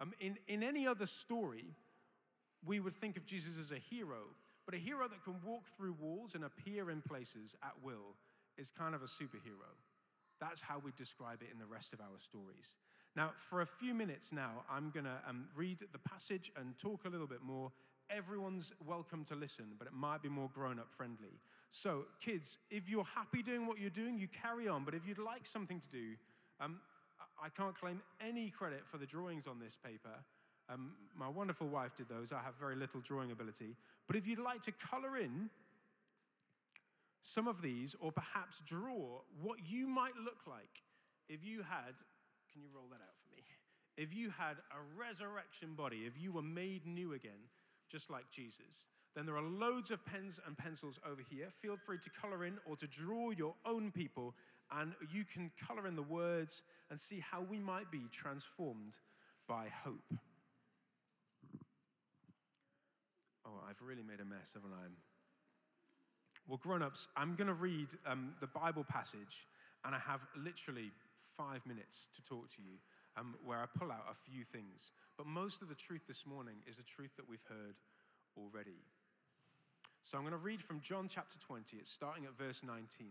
Um, 0.00 0.12
in, 0.20 0.38
in 0.48 0.62
any 0.62 0.86
other 0.86 1.06
story, 1.06 1.64
we 2.64 2.80
would 2.80 2.94
think 2.94 3.16
of 3.16 3.26
Jesus 3.26 3.58
as 3.58 3.72
a 3.72 3.78
hero, 3.78 4.22
but 4.64 4.74
a 4.74 4.78
hero 4.78 5.06
that 5.08 5.22
can 5.24 5.34
walk 5.44 5.64
through 5.76 5.94
walls 6.00 6.34
and 6.34 6.44
appear 6.44 6.90
in 6.90 7.02
places 7.02 7.54
at 7.62 7.74
will 7.82 8.16
is 8.56 8.70
kind 8.70 8.94
of 8.94 9.02
a 9.02 9.06
superhero. 9.06 9.70
That's 10.40 10.60
how 10.60 10.80
we 10.84 10.92
describe 10.96 11.42
it 11.42 11.48
in 11.52 11.58
the 11.58 11.66
rest 11.66 11.92
of 11.92 12.00
our 12.00 12.18
stories. 12.18 12.76
Now, 13.16 13.30
for 13.36 13.60
a 13.60 13.66
few 13.66 13.94
minutes 13.94 14.32
now, 14.32 14.64
I'm 14.70 14.90
going 14.90 15.04
to 15.04 15.16
um, 15.28 15.46
read 15.54 15.78
the 15.92 15.98
passage 15.98 16.50
and 16.56 16.76
talk 16.76 17.04
a 17.04 17.08
little 17.08 17.28
bit 17.28 17.42
more. 17.42 17.70
Everyone's 18.10 18.72
welcome 18.84 19.24
to 19.26 19.36
listen, 19.36 19.66
but 19.78 19.86
it 19.86 19.92
might 19.92 20.20
be 20.20 20.28
more 20.28 20.50
grown 20.52 20.78
up 20.78 20.90
friendly. 20.90 21.38
So, 21.70 22.04
kids, 22.20 22.58
if 22.70 22.88
you're 22.88 23.04
happy 23.04 23.42
doing 23.42 23.66
what 23.66 23.78
you're 23.78 23.90
doing, 23.90 24.18
you 24.18 24.26
carry 24.28 24.68
on. 24.68 24.84
But 24.84 24.94
if 24.94 25.06
you'd 25.06 25.18
like 25.18 25.46
something 25.46 25.78
to 25.80 25.88
do, 25.88 26.14
um, 26.60 26.80
I 27.42 27.48
can't 27.48 27.78
claim 27.78 28.02
any 28.20 28.50
credit 28.50 28.82
for 28.84 28.98
the 28.98 29.06
drawings 29.06 29.46
on 29.46 29.60
this 29.60 29.76
paper. 29.76 30.16
Um, 30.68 30.92
my 31.16 31.28
wonderful 31.28 31.68
wife 31.68 31.94
did 31.94 32.08
those. 32.08 32.32
I 32.32 32.40
have 32.42 32.54
very 32.58 32.74
little 32.74 33.00
drawing 33.00 33.30
ability. 33.30 33.76
But 34.06 34.16
if 34.16 34.26
you'd 34.26 34.38
like 34.38 34.62
to 34.62 34.72
color 34.72 35.16
in 35.16 35.50
some 37.22 37.46
of 37.46 37.62
these, 37.62 37.94
or 38.00 38.10
perhaps 38.10 38.60
draw 38.66 39.20
what 39.40 39.58
you 39.66 39.86
might 39.86 40.16
look 40.16 40.46
like 40.46 40.82
if 41.28 41.44
you 41.44 41.62
had, 41.62 41.94
can 42.54 42.62
you 42.62 42.68
roll 42.72 42.86
that 42.90 43.02
out 43.02 43.14
for 43.20 43.34
me? 43.34 43.42
If 43.96 44.14
you 44.14 44.30
had 44.30 44.56
a 44.70 44.80
resurrection 44.96 45.74
body, 45.74 46.04
if 46.06 46.20
you 46.20 46.32
were 46.32 46.42
made 46.42 46.86
new 46.86 47.12
again, 47.12 47.50
just 47.88 48.10
like 48.10 48.30
Jesus, 48.30 48.86
then 49.14 49.26
there 49.26 49.36
are 49.36 49.42
loads 49.42 49.90
of 49.90 50.04
pens 50.06 50.40
and 50.46 50.56
pencils 50.56 51.00
over 51.08 51.20
here. 51.28 51.48
Feel 51.50 51.76
free 51.76 51.98
to 51.98 52.10
color 52.10 52.44
in 52.44 52.58
or 52.64 52.76
to 52.76 52.86
draw 52.86 53.30
your 53.30 53.54
own 53.66 53.90
people, 53.90 54.34
and 54.78 54.94
you 55.12 55.24
can 55.24 55.50
color 55.66 55.86
in 55.86 55.96
the 55.96 56.02
words 56.02 56.62
and 56.90 56.98
see 56.98 57.20
how 57.20 57.42
we 57.42 57.58
might 57.58 57.90
be 57.90 58.02
transformed 58.12 58.98
by 59.48 59.66
hope. 59.84 60.14
Oh, 63.46 63.60
I've 63.68 63.80
really 63.82 64.02
made 64.02 64.20
a 64.20 64.24
mess, 64.24 64.54
haven't 64.54 64.72
I? 64.72 64.86
Well, 66.48 66.58
grown 66.58 66.82
ups, 66.82 67.08
I'm 67.16 67.34
going 67.34 67.48
to 67.48 67.54
read 67.54 67.88
um, 68.06 68.34
the 68.40 68.46
Bible 68.46 68.84
passage, 68.84 69.46
and 69.84 69.94
I 69.94 69.98
have 69.98 70.20
literally 70.36 70.92
five 71.36 71.64
minutes 71.66 72.08
to 72.14 72.22
talk 72.22 72.48
to 72.50 72.62
you 72.62 72.78
um, 73.16 73.34
where 73.44 73.58
I 73.58 73.66
pull 73.78 73.92
out 73.92 74.06
a 74.10 74.14
few 74.14 74.44
things. 74.44 74.90
But 75.16 75.26
most 75.26 75.62
of 75.62 75.68
the 75.68 75.74
truth 75.74 76.06
this 76.06 76.26
morning 76.26 76.56
is 76.66 76.76
the 76.76 76.82
truth 76.82 77.16
that 77.16 77.28
we've 77.28 77.44
heard 77.48 77.76
already. 78.36 78.82
So 80.02 80.18
I'm 80.18 80.24
going 80.24 80.32
to 80.32 80.38
read 80.38 80.60
from 80.60 80.80
John 80.80 81.08
chapter 81.08 81.38
20, 81.38 81.78
it's 81.78 81.90
starting 81.90 82.24
at 82.24 82.36
verse 82.36 82.62
19. 82.62 83.08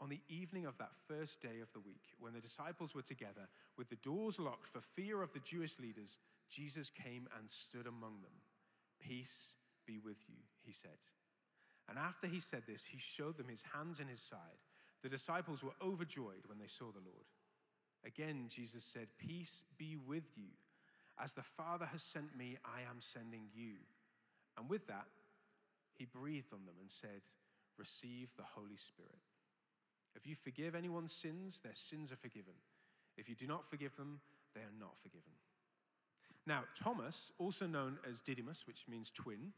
On 0.00 0.08
the 0.08 0.20
evening 0.30 0.64
of 0.64 0.78
that 0.78 0.92
first 1.08 1.42
day 1.42 1.60
of 1.62 1.70
the 1.74 1.80
week, 1.80 2.14
when 2.18 2.32
the 2.32 2.40
disciples 2.40 2.94
were 2.94 3.02
together, 3.02 3.48
with 3.76 3.90
the 3.90 3.96
doors 3.96 4.40
locked 4.40 4.66
for 4.66 4.80
fear 4.80 5.22
of 5.22 5.32
the 5.34 5.40
Jewish 5.40 5.78
leaders, 5.78 6.16
Jesus 6.48 6.88
came 6.90 7.28
and 7.38 7.50
stood 7.50 7.86
among 7.86 8.22
them. 8.22 8.32
Peace 8.98 9.56
be 9.86 9.98
with 9.98 10.16
you, 10.26 10.36
he 10.64 10.72
said. 10.72 10.90
And 11.88 11.98
after 11.98 12.26
he 12.26 12.40
said 12.40 12.62
this, 12.66 12.84
he 12.84 12.98
showed 12.98 13.36
them 13.36 13.48
his 13.48 13.64
hands 13.74 14.00
and 14.00 14.08
his 14.08 14.22
side. 14.22 14.38
The 15.02 15.08
disciples 15.08 15.64
were 15.64 15.74
overjoyed 15.82 16.46
when 16.46 16.58
they 16.58 16.66
saw 16.66 16.86
the 16.86 17.04
Lord. 17.04 17.26
Again, 18.04 18.46
Jesus 18.48 18.84
said, 18.84 19.08
Peace 19.18 19.64
be 19.78 19.96
with 19.96 20.30
you. 20.36 20.50
As 21.22 21.32
the 21.32 21.42
Father 21.42 21.86
has 21.86 22.02
sent 22.02 22.36
me, 22.36 22.56
I 22.64 22.80
am 22.90 23.00
sending 23.00 23.42
you. 23.54 23.74
And 24.56 24.68
with 24.68 24.86
that, 24.86 25.06
he 25.96 26.06
breathed 26.06 26.52
on 26.52 26.64
them 26.64 26.76
and 26.80 26.90
said, 26.90 27.22
Receive 27.78 28.32
the 28.36 28.42
Holy 28.42 28.76
Spirit. 28.76 29.20
If 30.14 30.26
you 30.26 30.34
forgive 30.34 30.74
anyone's 30.74 31.12
sins, 31.12 31.60
their 31.60 31.74
sins 31.74 32.12
are 32.12 32.16
forgiven. 32.16 32.54
If 33.16 33.28
you 33.28 33.34
do 33.34 33.46
not 33.46 33.66
forgive 33.66 33.96
them, 33.96 34.20
they 34.54 34.60
are 34.60 34.78
not 34.78 34.98
forgiven. 34.98 35.32
Now, 36.46 36.64
Thomas, 36.74 37.32
also 37.38 37.66
known 37.66 37.98
as 38.08 38.20
Didymus, 38.20 38.66
which 38.66 38.86
means 38.88 39.10
twin, 39.10 39.52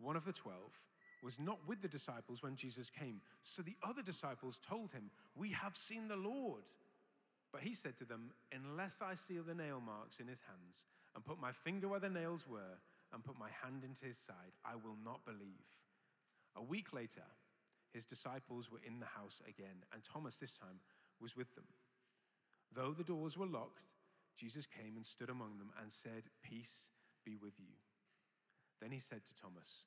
one 0.00 0.16
of 0.16 0.24
the 0.24 0.32
twelve, 0.32 0.80
was 1.22 1.38
not 1.38 1.58
with 1.66 1.82
the 1.82 1.88
disciples 1.88 2.42
when 2.42 2.56
Jesus 2.56 2.90
came. 2.90 3.20
So 3.42 3.62
the 3.62 3.76
other 3.82 4.02
disciples 4.02 4.58
told 4.58 4.92
him, 4.92 5.10
We 5.36 5.50
have 5.50 5.76
seen 5.76 6.08
the 6.08 6.16
Lord. 6.16 6.70
But 7.52 7.62
he 7.62 7.74
said 7.74 7.96
to 7.98 8.04
them, 8.04 8.30
Unless 8.52 9.02
I 9.02 9.14
see 9.14 9.38
the 9.38 9.54
nail 9.54 9.82
marks 9.84 10.20
in 10.20 10.28
his 10.28 10.40
hands, 10.40 10.86
and 11.14 11.24
put 11.24 11.40
my 11.40 11.52
finger 11.52 11.88
where 11.88 12.00
the 12.00 12.08
nails 12.08 12.46
were, 12.46 12.78
and 13.12 13.24
put 13.24 13.38
my 13.38 13.50
hand 13.62 13.84
into 13.84 14.04
his 14.04 14.16
side, 14.16 14.54
I 14.64 14.76
will 14.76 14.96
not 15.04 15.24
believe. 15.24 15.66
A 16.56 16.62
week 16.62 16.92
later, 16.92 17.24
his 17.92 18.06
disciples 18.06 18.70
were 18.70 18.80
in 18.86 19.00
the 19.00 19.06
house 19.06 19.42
again, 19.48 19.84
and 19.92 20.02
Thomas 20.02 20.36
this 20.36 20.58
time 20.58 20.78
was 21.20 21.36
with 21.36 21.54
them. 21.54 21.64
Though 22.72 22.92
the 22.92 23.04
doors 23.04 23.36
were 23.36 23.46
locked, 23.46 23.86
Jesus 24.36 24.66
came 24.66 24.96
and 24.96 25.04
stood 25.04 25.28
among 25.28 25.58
them 25.58 25.70
and 25.80 25.90
said, 25.90 26.28
Peace 26.42 26.90
be 27.24 27.36
with 27.36 27.58
you. 27.58 27.74
Then 28.80 28.92
he 28.92 28.98
said 28.98 29.24
to 29.24 29.34
Thomas, 29.34 29.86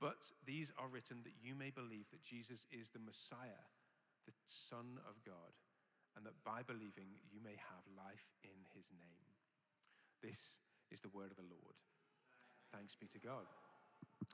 But 0.00 0.30
these 0.44 0.72
are 0.78 0.88
written 0.88 1.18
that 1.24 1.32
you 1.42 1.54
may 1.54 1.70
believe 1.70 2.10
that 2.10 2.22
Jesus 2.22 2.66
is 2.70 2.90
the 2.90 2.98
Messiah, 2.98 3.64
the 4.26 4.32
Son 4.44 4.98
of 5.08 5.14
God, 5.24 5.56
and 6.16 6.26
that 6.26 6.44
by 6.44 6.62
believing 6.66 7.08
you 7.32 7.40
may 7.42 7.56
have 7.56 7.84
life 7.96 8.26
in 8.44 8.58
his 8.74 8.90
name. 8.90 9.26
This 10.22 10.58
is 10.90 11.00
the 11.00 11.08
word 11.08 11.30
of 11.30 11.36
the 11.36 11.42
Lord. 11.42 11.76
Thanks 12.74 12.94
be 12.94 13.06
to 13.06 13.18
God. 13.18 13.46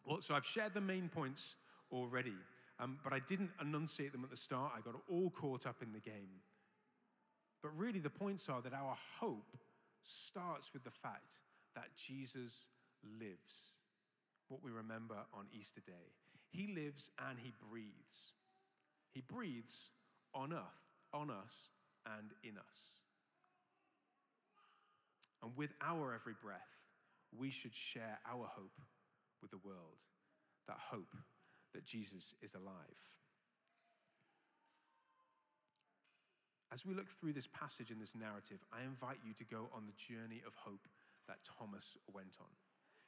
Well, 0.06 0.20
so 0.20 0.34
I've 0.34 0.46
shared 0.46 0.74
the 0.74 0.80
main 0.80 1.08
points 1.08 1.56
already, 1.92 2.34
um, 2.80 2.98
but 3.04 3.12
I 3.12 3.20
didn't 3.20 3.50
enunciate 3.60 4.12
them 4.12 4.24
at 4.24 4.30
the 4.30 4.36
start. 4.36 4.72
I 4.76 4.80
got 4.80 5.00
all 5.08 5.30
caught 5.30 5.66
up 5.66 5.82
in 5.82 5.92
the 5.92 6.00
game. 6.00 6.40
But 7.62 7.76
really, 7.76 8.00
the 8.00 8.10
points 8.10 8.48
are 8.48 8.60
that 8.62 8.72
our 8.72 8.96
hope 9.20 9.56
starts 10.02 10.72
with 10.72 10.82
the 10.82 10.90
fact 10.90 11.40
that 11.74 11.94
Jesus 11.94 12.68
lives, 13.20 13.78
what 14.52 14.62
we 14.62 14.70
remember 14.70 15.16
on 15.32 15.46
Easter 15.50 15.80
Day. 15.80 16.12
He 16.50 16.68
lives 16.74 17.10
and 17.26 17.38
he 17.38 17.54
breathes. 17.70 18.34
He 19.10 19.22
breathes 19.22 19.90
on 20.34 20.52
earth, 20.52 20.84
on 21.14 21.30
us, 21.30 21.70
and 22.04 22.32
in 22.44 22.58
us. 22.58 22.98
And 25.42 25.56
with 25.56 25.72
our 25.80 26.14
every 26.14 26.34
breath, 26.42 26.60
we 27.36 27.50
should 27.50 27.74
share 27.74 28.18
our 28.30 28.46
hope 28.46 28.78
with 29.40 29.50
the 29.50 29.60
world 29.64 30.04
that 30.68 30.76
hope 30.78 31.16
that 31.72 31.86
Jesus 31.86 32.34
is 32.42 32.54
alive. 32.54 32.74
As 36.70 36.84
we 36.84 36.94
look 36.94 37.08
through 37.08 37.32
this 37.32 37.48
passage 37.48 37.90
in 37.90 37.98
this 37.98 38.14
narrative, 38.14 38.58
I 38.72 38.84
invite 38.84 39.18
you 39.24 39.32
to 39.34 39.44
go 39.44 39.68
on 39.74 39.84
the 39.86 39.92
journey 39.92 40.42
of 40.46 40.54
hope 40.54 40.86
that 41.26 41.38
Thomas 41.58 41.96
went 42.12 42.36
on. 42.38 42.52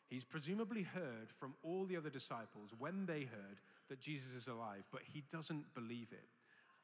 He's 0.08 0.24
presumably 0.24 0.82
heard 0.82 1.30
from 1.30 1.54
all 1.62 1.86
the 1.86 1.96
other 1.96 2.10
disciples 2.10 2.74
when 2.78 3.06
they 3.06 3.20
heard 3.20 3.58
that 3.88 4.00
Jesus 4.00 4.34
is 4.34 4.48
alive, 4.48 4.84
but 4.92 5.02
he 5.02 5.22
doesn't 5.30 5.74
believe 5.74 6.08
it. 6.12 6.28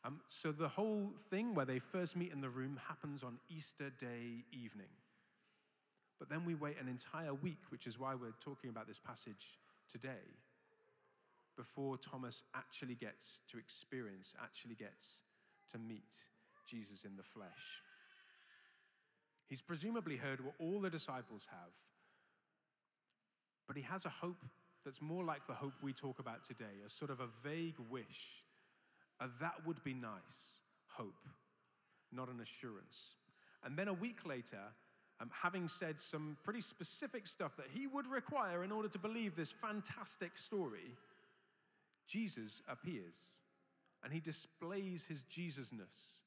Um, 0.04 0.20
so 0.28 0.50
the 0.50 0.68
whole 0.68 1.10
thing 1.28 1.54
where 1.54 1.66
they 1.66 1.78
first 1.78 2.16
meet 2.16 2.32
in 2.32 2.40
the 2.40 2.48
room 2.48 2.78
happens 2.88 3.22
on 3.22 3.38
Easter 3.50 3.90
Day 3.98 4.44
evening. 4.52 4.88
But 6.18 6.28
then 6.28 6.44
we 6.44 6.54
wait 6.54 6.80
an 6.80 6.88
entire 6.88 7.34
week, 7.34 7.60
which 7.70 7.86
is 7.86 7.98
why 7.98 8.14
we're 8.14 8.32
talking 8.40 8.70
about 8.70 8.86
this 8.86 8.98
passage 8.98 9.58
today, 9.88 10.38
before 11.56 11.98
Thomas 11.98 12.42
actually 12.54 12.94
gets 12.94 13.40
to 13.50 13.58
experience, 13.58 14.34
actually 14.42 14.74
gets 14.74 15.22
to 15.72 15.78
meet 15.78 16.16
Jesus 16.66 17.04
in 17.04 17.16
the 17.16 17.22
flesh. 17.22 17.82
He's 19.48 19.60
presumably 19.60 20.16
heard 20.16 20.44
what 20.44 20.54
all 20.58 20.80
the 20.80 20.90
disciples 20.90 21.48
have, 21.50 21.72
but 23.70 23.76
he 23.76 23.84
has 23.84 24.04
a 24.04 24.08
hope 24.08 24.44
that's 24.84 25.00
more 25.00 25.22
like 25.22 25.46
the 25.46 25.54
hope 25.54 25.74
we 25.80 25.92
talk 25.92 26.18
about 26.18 26.42
today, 26.42 26.82
a 26.84 26.88
sort 26.88 27.08
of 27.08 27.20
a 27.20 27.28
vague 27.44 27.76
wish, 27.88 28.42
a 29.20 29.28
that 29.38 29.64
would 29.64 29.80
be 29.84 29.94
nice 29.94 30.62
hope, 30.88 31.28
not 32.10 32.28
an 32.28 32.40
assurance. 32.40 33.14
And 33.62 33.78
then 33.78 33.86
a 33.86 33.92
week 33.92 34.26
later, 34.26 34.58
um, 35.20 35.30
having 35.32 35.68
said 35.68 36.00
some 36.00 36.36
pretty 36.42 36.60
specific 36.60 37.28
stuff 37.28 37.56
that 37.58 37.68
he 37.72 37.86
would 37.86 38.08
require 38.08 38.64
in 38.64 38.72
order 38.72 38.88
to 38.88 38.98
believe 38.98 39.36
this 39.36 39.52
fantastic 39.52 40.36
story, 40.36 40.96
Jesus 42.08 42.62
appears 42.68 43.34
and 44.02 44.12
he 44.12 44.18
displays 44.18 45.06
his 45.06 45.22
Jesusness 45.30 46.22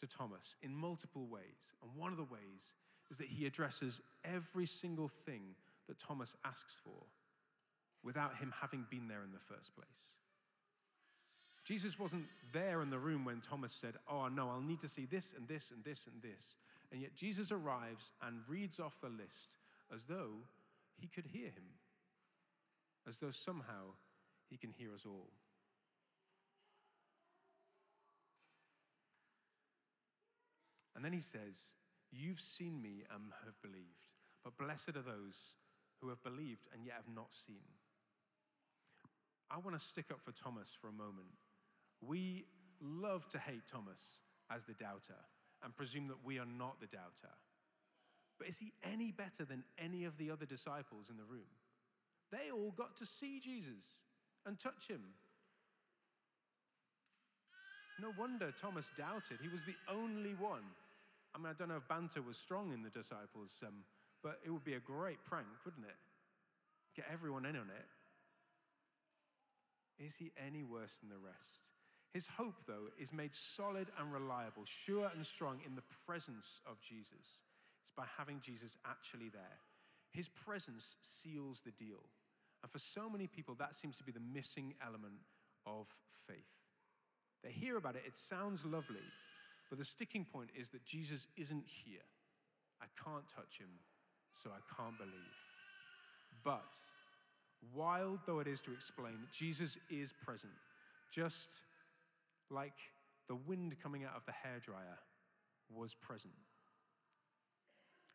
to 0.00 0.06
Thomas 0.06 0.56
in 0.62 0.76
multiple 0.76 1.28
ways. 1.28 1.72
And 1.82 1.90
one 1.96 2.12
of 2.12 2.18
the 2.18 2.24
ways 2.24 2.74
is 3.10 3.16
that 3.16 3.28
he 3.28 3.46
addresses 3.46 4.02
every 4.22 4.66
single 4.66 5.08
thing 5.08 5.54
that 5.88 5.98
Thomas 5.98 6.36
asks 6.44 6.78
for 6.82 7.06
without 8.02 8.36
him 8.36 8.52
having 8.60 8.86
been 8.90 9.08
there 9.08 9.22
in 9.24 9.32
the 9.32 9.38
first 9.38 9.74
place. 9.74 10.14
Jesus 11.64 11.98
wasn't 11.98 12.26
there 12.52 12.82
in 12.82 12.90
the 12.90 12.98
room 12.98 13.24
when 13.24 13.40
Thomas 13.40 13.72
said, 13.72 13.94
Oh, 14.08 14.28
no, 14.28 14.50
I'll 14.50 14.60
need 14.60 14.80
to 14.80 14.88
see 14.88 15.06
this 15.06 15.34
and 15.36 15.48
this 15.48 15.70
and 15.70 15.82
this 15.82 16.06
and 16.06 16.22
this. 16.22 16.56
And 16.92 17.00
yet 17.00 17.16
Jesus 17.16 17.50
arrives 17.50 18.12
and 18.22 18.40
reads 18.46 18.78
off 18.78 19.00
the 19.00 19.08
list 19.08 19.56
as 19.92 20.04
though 20.04 20.32
he 21.00 21.06
could 21.06 21.24
hear 21.26 21.46
him, 21.46 21.64
as 23.08 23.18
though 23.18 23.30
somehow 23.30 23.94
he 24.50 24.58
can 24.58 24.70
hear 24.70 24.92
us 24.92 25.06
all. 25.06 25.30
And 30.94 31.04
then 31.04 31.12
he 31.12 31.20
says, 31.20 31.74
You've 32.12 32.40
seen 32.40 32.80
me 32.80 33.02
and 33.12 33.32
have 33.44 33.60
believed, 33.60 34.14
but 34.44 34.56
blessed 34.56 34.90
are 34.90 35.02
those 35.02 35.56
who 36.04 36.10
have 36.10 36.22
believed 36.22 36.68
and 36.74 36.84
yet 36.84 36.96
have 36.96 37.14
not 37.14 37.32
seen. 37.32 37.64
I 39.50 39.56
want 39.58 39.78
to 39.78 39.84
stick 39.84 40.06
up 40.12 40.20
for 40.22 40.32
Thomas 40.32 40.76
for 40.78 40.88
a 40.88 40.92
moment. 40.92 41.32
We 42.06 42.44
love 42.82 43.26
to 43.30 43.38
hate 43.38 43.66
Thomas 43.66 44.20
as 44.50 44.64
the 44.64 44.74
doubter 44.74 45.14
and 45.62 45.74
presume 45.74 46.08
that 46.08 46.22
we 46.22 46.38
are 46.38 46.46
not 46.46 46.78
the 46.80 46.86
doubter. 46.86 47.32
But 48.38 48.48
is 48.48 48.58
he 48.58 48.72
any 48.82 49.12
better 49.12 49.44
than 49.44 49.64
any 49.78 50.04
of 50.04 50.18
the 50.18 50.30
other 50.30 50.44
disciples 50.44 51.08
in 51.08 51.16
the 51.16 51.24
room? 51.24 51.48
They 52.30 52.50
all 52.52 52.72
got 52.76 52.96
to 52.96 53.06
see 53.06 53.40
Jesus 53.40 53.86
and 54.44 54.58
touch 54.58 54.88
him. 54.88 55.00
No 58.00 58.12
wonder 58.18 58.50
Thomas 58.50 58.90
doubted. 58.96 59.38
He 59.40 59.48
was 59.48 59.62
the 59.62 59.76
only 59.88 60.34
one. 60.34 60.64
I 61.34 61.38
mean, 61.38 61.46
I 61.46 61.52
don't 61.52 61.68
know 61.68 61.76
if 61.76 61.88
banter 61.88 62.20
was 62.20 62.36
strong 62.36 62.72
in 62.72 62.82
the 62.82 62.90
disciples, 62.90 63.62
um, 63.66 63.84
but 64.24 64.40
it 64.44 64.50
would 64.50 64.64
be 64.64 64.74
a 64.74 64.80
great 64.80 65.22
prank, 65.22 65.46
wouldn't 65.64 65.84
it? 65.84 65.94
Get 66.96 67.04
everyone 67.12 67.44
in 67.44 67.56
on 67.56 67.68
it. 67.68 67.86
Is 70.02 70.16
he 70.16 70.32
any 70.44 70.64
worse 70.64 70.98
than 70.98 71.10
the 71.10 71.24
rest? 71.24 71.72
His 72.12 72.26
hope, 72.26 72.64
though, 72.66 72.88
is 72.98 73.12
made 73.12 73.34
solid 73.34 73.88
and 74.00 74.12
reliable, 74.12 74.64
sure 74.64 75.10
and 75.14 75.24
strong 75.24 75.60
in 75.66 75.74
the 75.74 75.82
presence 76.06 76.60
of 76.66 76.80
Jesus. 76.80 77.42
It's 77.82 77.90
by 77.90 78.04
having 78.16 78.40
Jesus 78.40 78.78
actually 78.86 79.28
there. 79.28 79.58
His 80.10 80.28
presence 80.28 80.96
seals 81.00 81.60
the 81.60 81.72
deal. 81.72 82.00
And 82.62 82.72
for 82.72 82.78
so 82.78 83.10
many 83.10 83.26
people, 83.26 83.54
that 83.58 83.74
seems 83.74 83.98
to 83.98 84.04
be 84.04 84.12
the 84.12 84.22
missing 84.32 84.74
element 84.84 85.20
of 85.66 85.86
faith. 86.26 86.36
They 87.42 87.50
hear 87.50 87.76
about 87.76 87.96
it, 87.96 88.04
it 88.06 88.16
sounds 88.16 88.64
lovely, 88.64 89.04
but 89.68 89.78
the 89.78 89.84
sticking 89.84 90.24
point 90.24 90.48
is 90.58 90.70
that 90.70 90.84
Jesus 90.86 91.26
isn't 91.36 91.64
here. 91.66 92.00
I 92.80 92.86
can't 93.02 93.28
touch 93.28 93.58
him, 93.58 93.68
so 94.34 94.50
I 94.50 94.60
can't 94.76 94.98
believe. 94.98 95.12
But, 96.42 96.76
wild 97.74 98.20
though 98.26 98.40
it 98.40 98.46
is 98.46 98.60
to 98.62 98.72
explain, 98.72 99.26
Jesus 99.30 99.78
is 99.88 100.12
present, 100.12 100.52
just 101.10 101.64
like 102.50 102.78
the 103.28 103.36
wind 103.36 103.76
coming 103.82 104.04
out 104.04 104.16
of 104.16 104.26
the 104.26 104.32
hairdryer 104.32 104.98
was 105.74 105.94
present. 105.94 106.34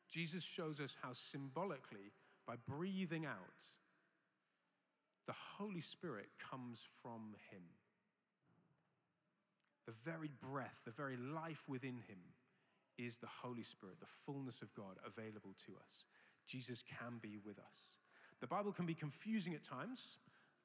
Jesus 0.07 0.43
shows 0.43 0.79
us 0.79 0.97
how 1.01 1.13
symbolically, 1.13 2.11
by 2.45 2.55
breathing 2.67 3.25
out, 3.25 3.63
the 5.27 5.33
Holy 5.57 5.81
Spirit 5.81 6.27
comes 6.39 6.87
from 7.01 7.35
him. 7.51 7.61
The 9.85 9.93
very 10.03 10.29
breath, 10.41 10.81
the 10.85 10.91
very 10.91 11.17
life 11.17 11.63
within 11.67 11.95
him 12.07 12.19
is 12.99 13.17
the 13.17 13.27
Holy 13.27 13.63
Spirit, 13.63 13.99
the 13.99 14.05
fullness 14.05 14.61
of 14.61 14.73
God 14.75 14.97
available 15.05 15.55
to 15.65 15.71
us. 15.83 16.05
Jesus 16.45 16.83
can 16.83 17.19
be 17.21 17.37
with 17.45 17.57
us. 17.59 17.97
The 18.41 18.47
Bible 18.47 18.71
can 18.71 18.85
be 18.85 18.93
confusing 18.93 19.53
at 19.53 19.63
times. 19.63 20.17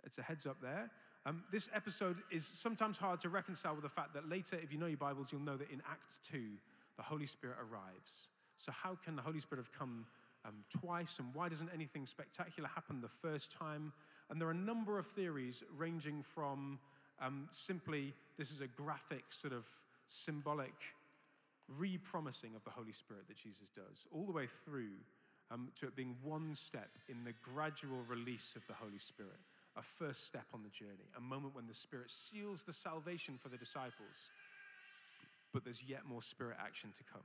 It's 0.05 0.19
a 0.19 0.23
heads 0.23 0.47
up 0.47 0.61
there. 0.61 0.91
Um, 1.27 1.43
this 1.51 1.71
episode 1.75 2.19
is 2.31 2.47
sometimes 2.47 2.99
hard 2.99 3.21
to 3.21 3.29
reconcile 3.29 3.75
with 3.75 3.83
the 3.83 3.89
fact 3.89 4.13
that 4.15 4.29
later, 4.29 4.59
if 4.63 4.73
you 4.73 4.79
know 4.79 4.87
your 4.87 4.99
Bibles, 4.99 5.33
you'll 5.33 5.41
know 5.41 5.57
that 5.57 5.71
in 5.71 5.81
Act 5.91 6.19
2, 6.25 6.39
the 6.97 7.03
Holy 7.03 7.27
Spirit 7.27 7.57
arrives. 7.61 8.31
So, 8.57 8.73
how 8.73 8.99
can 9.03 9.17
the 9.17 9.23
Holy 9.23 9.41
Spirit 9.41 9.65
have 9.65 9.73
come 9.73 10.07
um, 10.45 10.65
twice, 10.71 11.19
and 11.19 11.35
why 11.35 11.49
doesn't 11.49 11.71
anything 11.73 12.05
spectacular 12.05 12.69
happen 12.69 13.01
the 13.01 13.09
first 13.09 13.51
time? 13.51 13.93
And 14.29 14.41
there 14.41 14.49
are 14.49 14.53
a 14.53 14.55
number 14.55 14.99
of 14.99 15.07
theories 15.07 15.65
ranging 15.77 16.23
from 16.23 16.79
um, 17.21 17.49
simply 17.51 18.13
this 18.37 18.51
is 18.51 18.61
a 18.61 18.67
graphic, 18.67 19.25
sort 19.31 19.55
of 19.55 19.69
symbolic 20.09 20.75
re 21.79 21.99
promising 21.99 22.55
of 22.55 22.65
the 22.65 22.71
Holy 22.71 22.93
Spirit 22.93 23.29
that 23.29 23.37
Jesus 23.37 23.69
does, 23.69 24.07
all 24.13 24.27
the 24.27 24.33
way 24.33 24.47
through 24.47 24.93
um, 25.51 25.69
to 25.77 25.87
it 25.87 25.97
being 25.97 26.17
one 26.23 26.55
step 26.55 26.91
in 27.09 27.25
the 27.25 27.35
gradual 27.43 28.03
release 28.09 28.57
of 28.57 28.67
the 28.67 28.75
Holy 28.75 28.99
Spirit, 28.99 29.39
a 29.77 29.83
first 29.83 30.27
step 30.27 30.47
on 30.53 30.63
the 30.63 30.71
journey, 30.71 31.11
a 31.17 31.21
moment 31.21 31.55
when 31.55 31.67
the 31.67 31.75
Spirit 31.75 32.11
seals 32.11 32.63
the 32.63 32.73
salvation 32.73 33.39
for 33.39 33.49
the 33.49 33.57
disciples, 33.57 34.31
but 35.53 35.65
there's 35.65 35.85
yet 35.85 36.07
more 36.07 36.23
Spirit 36.23 36.57
action 36.61 36.91
to 36.97 37.05
come. 37.05 37.23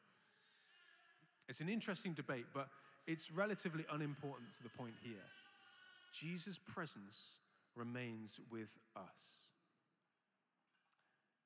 It's 1.48 1.62
an 1.62 1.70
interesting 1.70 2.14
debate, 2.14 2.46
but 2.54 2.68
it's 3.08 3.32
relatively 3.32 3.86
unimportant 3.92 4.54
to 4.54 4.64
the 4.64 4.70
point 4.70 4.94
here. 5.02 5.26
Jesus' 6.14 6.60
presence 6.60 7.40
remains 7.76 8.40
with 8.52 8.78
us. 8.96 9.48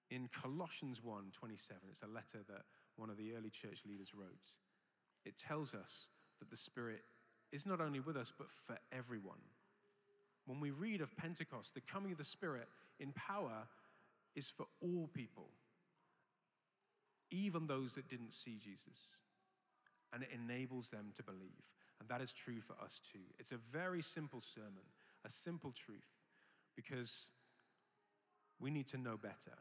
In 0.10 0.28
Colossians 0.28 1.04
1 1.04 1.32
27, 1.32 1.82
it's 1.90 2.04
a 2.04 2.08
letter 2.08 2.40
that 2.48 2.64
one 2.96 3.10
of 3.10 3.18
the 3.18 3.34
early 3.34 3.50
church 3.50 3.84
leaders 3.88 4.14
wrote. 4.14 4.48
It 5.26 5.38
tells 5.38 5.74
us 5.74 6.10
that 6.40 6.50
the 6.50 6.56
Spirit 6.56 7.02
is 7.52 7.66
not 7.66 7.82
only 7.82 8.00
with 8.00 8.18
us, 8.18 8.32
but 8.38 8.50
for 8.50 8.78
everyone. 8.92 9.42
When 10.46 10.60
we 10.60 10.72
read 10.72 11.02
of 11.02 11.16
Pentecost, 11.16 11.74
the 11.74 11.82
coming 11.82 12.12
of 12.12 12.18
the 12.18 12.24
Spirit 12.24 12.68
in 13.00 13.12
power 13.14 13.68
is 14.36 14.50
for 14.50 14.66
all 14.82 15.10
people, 15.14 15.50
even 17.32 17.68
those 17.68 17.96
that 17.96 18.10
didn't 18.10 18.34
see 18.34 18.58
Jesus. 18.58 19.22
And 20.12 20.24
it 20.24 20.30
enables 20.34 20.90
them 20.90 21.12
to 21.16 21.24
believe. 21.24 21.64
And 22.00 22.10
that 22.10 22.22
is 22.22 22.34
true 22.34 22.60
for 22.60 22.76
us 22.84 23.00
too. 23.12 23.20
It's 23.40 23.52
a 23.52 23.58
very 23.72 24.02
simple 24.02 24.42
sermon, 24.42 24.84
a 25.26 25.30
simple 25.30 25.72
truth, 25.72 26.20
because 26.76 27.32
we 28.60 28.70
need 28.70 28.88
to 28.88 28.98
know 28.98 29.18
better 29.18 29.58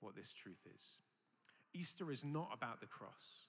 what 0.00 0.16
this 0.16 0.32
truth 0.32 0.66
is. 0.74 1.00
Easter 1.74 2.10
is 2.10 2.24
not 2.24 2.50
about 2.52 2.80
the 2.80 2.86
cross, 2.86 3.46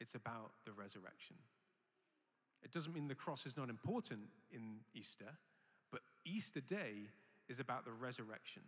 it's 0.00 0.14
about 0.14 0.52
the 0.64 0.72
resurrection. 0.72 1.36
It 2.62 2.72
doesn't 2.72 2.94
mean 2.94 3.08
the 3.08 3.14
cross 3.14 3.44
is 3.44 3.56
not 3.56 3.68
important 3.68 4.22
in 4.50 4.78
Easter, 4.94 5.30
but 5.92 6.00
Easter 6.24 6.60
Day 6.60 7.10
is 7.48 7.60
about 7.60 7.84
the 7.84 7.92
resurrection. 7.92 8.62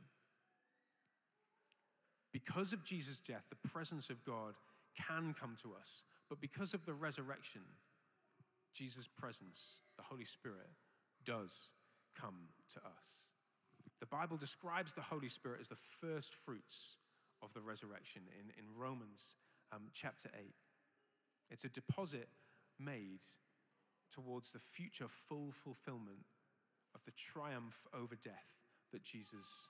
Because 2.33 2.75
of 2.75 2.85
Jesus' 2.85 3.21
death, 3.21 3.45
the 3.49 3.69
presence 3.69 4.11
of 4.11 4.23
God 4.25 4.55
can 4.95 5.35
come 5.39 5.57
to 5.63 5.73
us, 5.79 6.03
but 6.29 6.41
because 6.41 6.75
of 6.75 6.85
the 6.85 6.93
resurrection, 6.93 7.63
Jesus' 8.75 9.07
presence, 9.07 9.81
the 9.97 10.03
Holy 10.03 10.27
Spirit, 10.27 10.69
does 11.25 11.73
come 12.15 12.49
to 12.75 12.81
us. 12.99 13.25
The 14.01 14.07
Bible 14.07 14.37
describes 14.37 14.93
the 14.93 15.01
Holy 15.01 15.29
Spirit 15.29 15.61
as 15.63 15.69
the 15.69 15.77
first 15.77 16.35
fruits 16.35 16.97
of 17.47 17.55
the 17.55 17.61
resurrection 17.61 18.23
in, 18.39 18.51
in 18.59 18.65
Romans 18.77 19.37
um, 19.73 19.83
chapter 19.95 20.29
8. 20.37 20.53
It's 21.51 21.65
a 21.65 21.69
deposit 21.69 22.29
made 22.79 23.23
towards 24.13 24.53
the 24.53 24.59
future 24.59 25.07
full 25.09 25.53
fulfillment 25.53 26.27
of 26.95 27.05
the 27.05 27.13
triumph 27.13 27.87
over 27.95 28.17
death 28.17 28.57
that 28.93 29.03
Jesus 29.03 29.69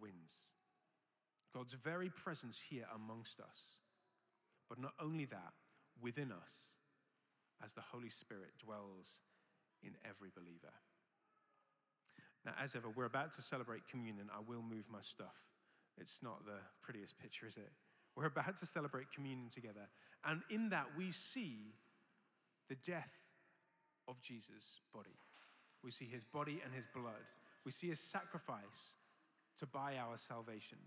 wins. 0.00 0.52
God's 1.54 1.74
very 1.74 2.08
presence 2.08 2.62
here 2.68 2.86
amongst 2.94 3.40
us. 3.40 3.78
But 4.68 4.80
not 4.80 4.92
only 5.00 5.26
that, 5.26 5.52
within 6.00 6.32
us, 6.32 6.72
as 7.64 7.74
the 7.74 7.80
Holy 7.80 8.10
Spirit 8.10 8.50
dwells 8.62 9.20
in 9.82 9.92
every 10.04 10.30
believer. 10.34 10.74
Now, 12.44 12.52
as 12.62 12.74
ever, 12.74 12.88
we're 12.88 13.04
about 13.04 13.32
to 13.32 13.42
celebrate 13.42 13.88
communion. 13.88 14.28
I 14.34 14.40
will 14.46 14.62
move 14.62 14.86
my 14.90 15.00
stuff. 15.00 15.36
It's 15.98 16.22
not 16.22 16.44
the 16.44 16.58
prettiest 16.82 17.18
picture, 17.18 17.46
is 17.46 17.56
it? 17.56 17.70
We're 18.16 18.26
about 18.26 18.56
to 18.56 18.66
celebrate 18.66 19.10
communion 19.10 19.48
together. 19.48 19.88
And 20.24 20.42
in 20.50 20.70
that, 20.70 20.86
we 20.96 21.10
see 21.10 21.74
the 22.68 22.76
death 22.76 23.12
of 24.08 24.20
Jesus' 24.20 24.80
body. 24.94 25.16
We 25.82 25.90
see 25.90 26.06
his 26.06 26.24
body 26.24 26.60
and 26.64 26.74
his 26.74 26.86
blood. 26.86 27.30
We 27.64 27.70
see 27.70 27.88
his 27.88 28.00
sacrifice 28.00 28.96
to 29.58 29.66
buy 29.66 29.96
our 29.98 30.16
salvation. 30.16 30.78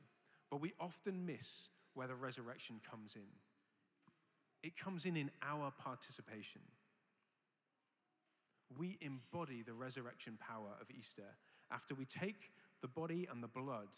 But 0.50 0.62
we 0.62 0.74
often 0.80 1.26
miss 1.26 1.70
where 1.94 2.08
the 2.08 2.16
resurrection 2.16 2.82
comes 2.90 3.16
in. 3.16 3.30
It 4.64 4.78
comes 4.78 5.06
in 5.06 5.16
in 5.16 5.32
our 5.42 5.72
participation. 5.72 6.62
We 8.78 8.98
embody 9.02 9.64
the 9.64 9.74
resurrection 9.74 10.38
power 10.40 10.72
of 10.82 10.88
Easter. 10.98 11.24
After 11.72 11.96
we 11.96 12.06
take 12.06 12.52
the 12.82 12.88
body 12.88 13.28
and 13.32 13.42
the 13.42 13.48
blood, 13.48 13.96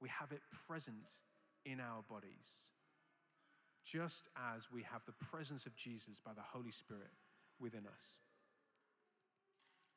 we 0.00 0.08
have 0.08 0.32
it 0.32 0.42
present 0.66 1.22
in 1.64 1.80
our 1.80 2.02
bodies, 2.08 2.70
just 3.84 4.28
as 4.54 4.70
we 4.70 4.82
have 4.82 5.02
the 5.06 5.26
presence 5.26 5.66
of 5.66 5.76
Jesus 5.76 6.20
by 6.20 6.32
the 6.34 6.42
Holy 6.42 6.70
Spirit 6.70 7.10
within 7.58 7.86
us. 7.86 8.20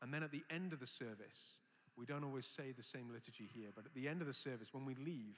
And 0.02 0.14
then 0.14 0.24
at 0.24 0.32
the 0.32 0.44
end 0.50 0.74
of 0.74 0.80
the 0.80 0.88
service, 0.88 1.60
we 1.96 2.06
don't 2.06 2.24
always 2.24 2.46
say 2.46 2.72
the 2.72 2.84
same 2.84 3.10
liturgy 3.12 3.48
here, 3.54 3.70
but 3.76 3.86
at 3.86 3.94
the 3.94 4.08
end 4.08 4.22
of 4.22 4.28
the 4.28 4.34
service, 4.34 4.74
when 4.74 4.86
we 4.86 4.96
leave, 4.96 5.38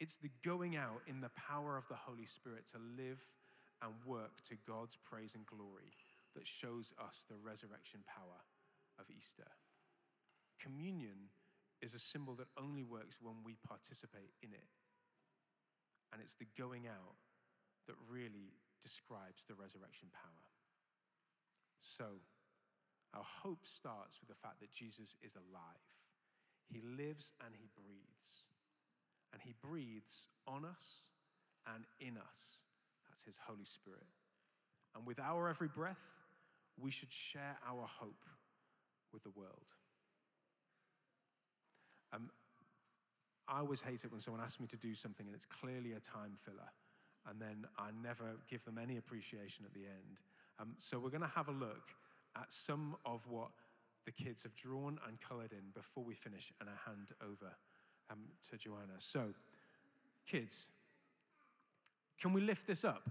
it's 0.00 0.16
the 0.16 0.30
going 0.44 0.76
out 0.76 1.00
in 1.06 1.20
the 1.20 1.30
power 1.48 1.76
of 1.76 1.86
the 1.88 1.94
Holy 1.94 2.26
Spirit 2.26 2.66
to 2.72 2.78
live 2.78 3.22
and 3.82 3.92
work 4.04 4.42
to 4.44 4.56
God's 4.66 4.96
praise 4.96 5.34
and 5.34 5.46
glory 5.46 5.92
that 6.34 6.46
shows 6.46 6.92
us 7.02 7.24
the 7.28 7.36
resurrection 7.36 8.00
power 8.06 8.40
of 8.98 9.06
Easter. 9.14 9.46
Communion 10.60 11.30
is 11.82 11.94
a 11.94 11.98
symbol 11.98 12.34
that 12.34 12.48
only 12.58 12.82
works 12.82 13.18
when 13.20 13.34
we 13.44 13.56
participate 13.66 14.32
in 14.42 14.52
it. 14.52 14.68
And 16.12 16.22
it's 16.22 16.36
the 16.36 16.46
going 16.56 16.86
out 16.86 17.16
that 17.86 17.96
really 18.08 18.54
describes 18.80 19.44
the 19.44 19.54
resurrection 19.54 20.08
power. 20.12 20.46
So, 21.78 22.04
our 23.14 23.24
hope 23.24 23.66
starts 23.66 24.20
with 24.20 24.28
the 24.28 24.40
fact 24.42 24.60
that 24.60 24.72
Jesus 24.72 25.16
is 25.22 25.36
alive. 25.36 25.86
He 26.68 26.80
lives 26.80 27.32
and 27.44 27.54
he 27.54 27.68
breathes. 27.76 28.48
And 29.32 29.42
he 29.42 29.54
breathes 29.62 30.28
on 30.46 30.64
us 30.64 31.10
and 31.74 31.84
in 32.00 32.16
us. 32.16 32.62
That's 33.08 33.24
his 33.24 33.38
Holy 33.46 33.64
Spirit. 33.64 34.06
And 34.94 35.06
with 35.06 35.18
our 35.18 35.48
every 35.48 35.68
breath, 35.68 36.00
we 36.78 36.90
should 36.90 37.12
share 37.12 37.56
our 37.66 37.86
hope 37.86 38.24
with 39.12 39.22
the 39.22 39.30
world. 39.30 39.72
Um, 42.16 42.30
I 43.48 43.60
always 43.60 43.80
hate 43.80 44.04
it 44.04 44.10
when 44.10 44.20
someone 44.20 44.42
asks 44.42 44.58
me 44.58 44.66
to 44.68 44.76
do 44.76 44.94
something 44.94 45.26
and 45.26 45.34
it's 45.34 45.46
clearly 45.46 45.92
a 45.92 46.00
time 46.00 46.32
filler, 46.36 46.70
and 47.28 47.40
then 47.40 47.66
I 47.78 47.90
never 48.02 48.36
give 48.48 48.64
them 48.64 48.78
any 48.82 48.96
appreciation 48.96 49.64
at 49.64 49.74
the 49.74 49.84
end. 49.84 50.20
Um, 50.58 50.74
so 50.78 50.98
we're 50.98 51.10
going 51.10 51.20
to 51.20 51.28
have 51.34 51.48
a 51.48 51.52
look 51.52 51.94
at 52.36 52.52
some 52.52 52.96
of 53.04 53.20
what 53.28 53.50
the 54.04 54.12
kids 54.12 54.42
have 54.44 54.54
drawn 54.54 54.98
and 55.06 55.20
coloured 55.20 55.52
in 55.52 55.70
before 55.74 56.04
we 56.04 56.14
finish, 56.14 56.52
and 56.60 56.68
I 56.68 56.88
hand 56.88 57.12
over 57.22 57.52
um, 58.10 58.20
to 58.50 58.56
Joanna. 58.56 58.94
So, 58.98 59.26
kids, 60.26 60.70
can 62.20 62.32
we 62.32 62.40
lift 62.40 62.66
this 62.66 62.84
up? 62.84 63.10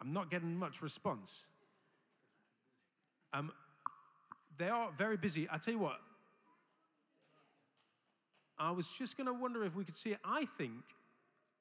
I'm 0.00 0.12
not 0.12 0.30
getting 0.30 0.54
much 0.56 0.82
response. 0.82 1.46
Um, 3.32 3.50
they 4.58 4.68
are 4.68 4.90
very 4.96 5.16
busy. 5.16 5.48
I 5.50 5.56
tell 5.56 5.72
you 5.72 5.80
what, 5.80 5.98
I 8.58 8.70
was 8.70 8.88
just 8.88 9.16
going 9.16 9.26
to 9.26 9.32
wonder 9.32 9.64
if 9.64 9.74
we 9.74 9.84
could 9.84 9.96
see 9.96 10.10
it. 10.10 10.18
I 10.24 10.46
think, 10.58 10.82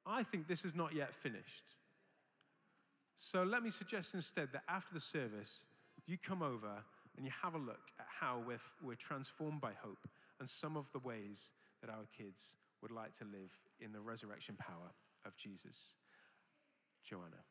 I 0.06 0.24
think 0.24 0.48
this 0.48 0.66
is 0.66 0.76
not 0.76 0.94
yet 0.94 1.14
finished. 1.14 1.76
So 3.16 3.44
let 3.44 3.64
me 3.64 3.70
suggest 3.70 4.14
instead 4.14 4.50
that 4.54 4.64
after 4.68 4.94
the 4.94 5.00
service, 5.00 5.66
you 6.06 6.18
come 6.18 6.42
over 6.42 6.84
and 7.16 7.26
you 7.26 7.32
have 7.42 7.56
a 7.56 7.60
look 7.60 7.92
at 8.00 8.06
how 8.20 8.44
we're, 8.46 8.58
we're 8.82 8.96
transformed 8.96 9.62
by 9.62 9.72
hope 9.82 10.08
and 10.40 10.50
some 10.50 10.76
of 10.76 10.92
the 10.92 11.00
ways 11.00 11.52
that 11.82 11.90
our 11.90 12.06
kids 12.18 12.58
would 12.82 12.92
like 12.92 13.14
to 13.14 13.24
live 13.26 13.58
in 13.80 13.92
the 13.92 14.00
resurrection 14.00 14.56
power 14.58 14.92
of 15.26 15.36
Jesus. 15.36 15.96
Joanna. 17.04 17.44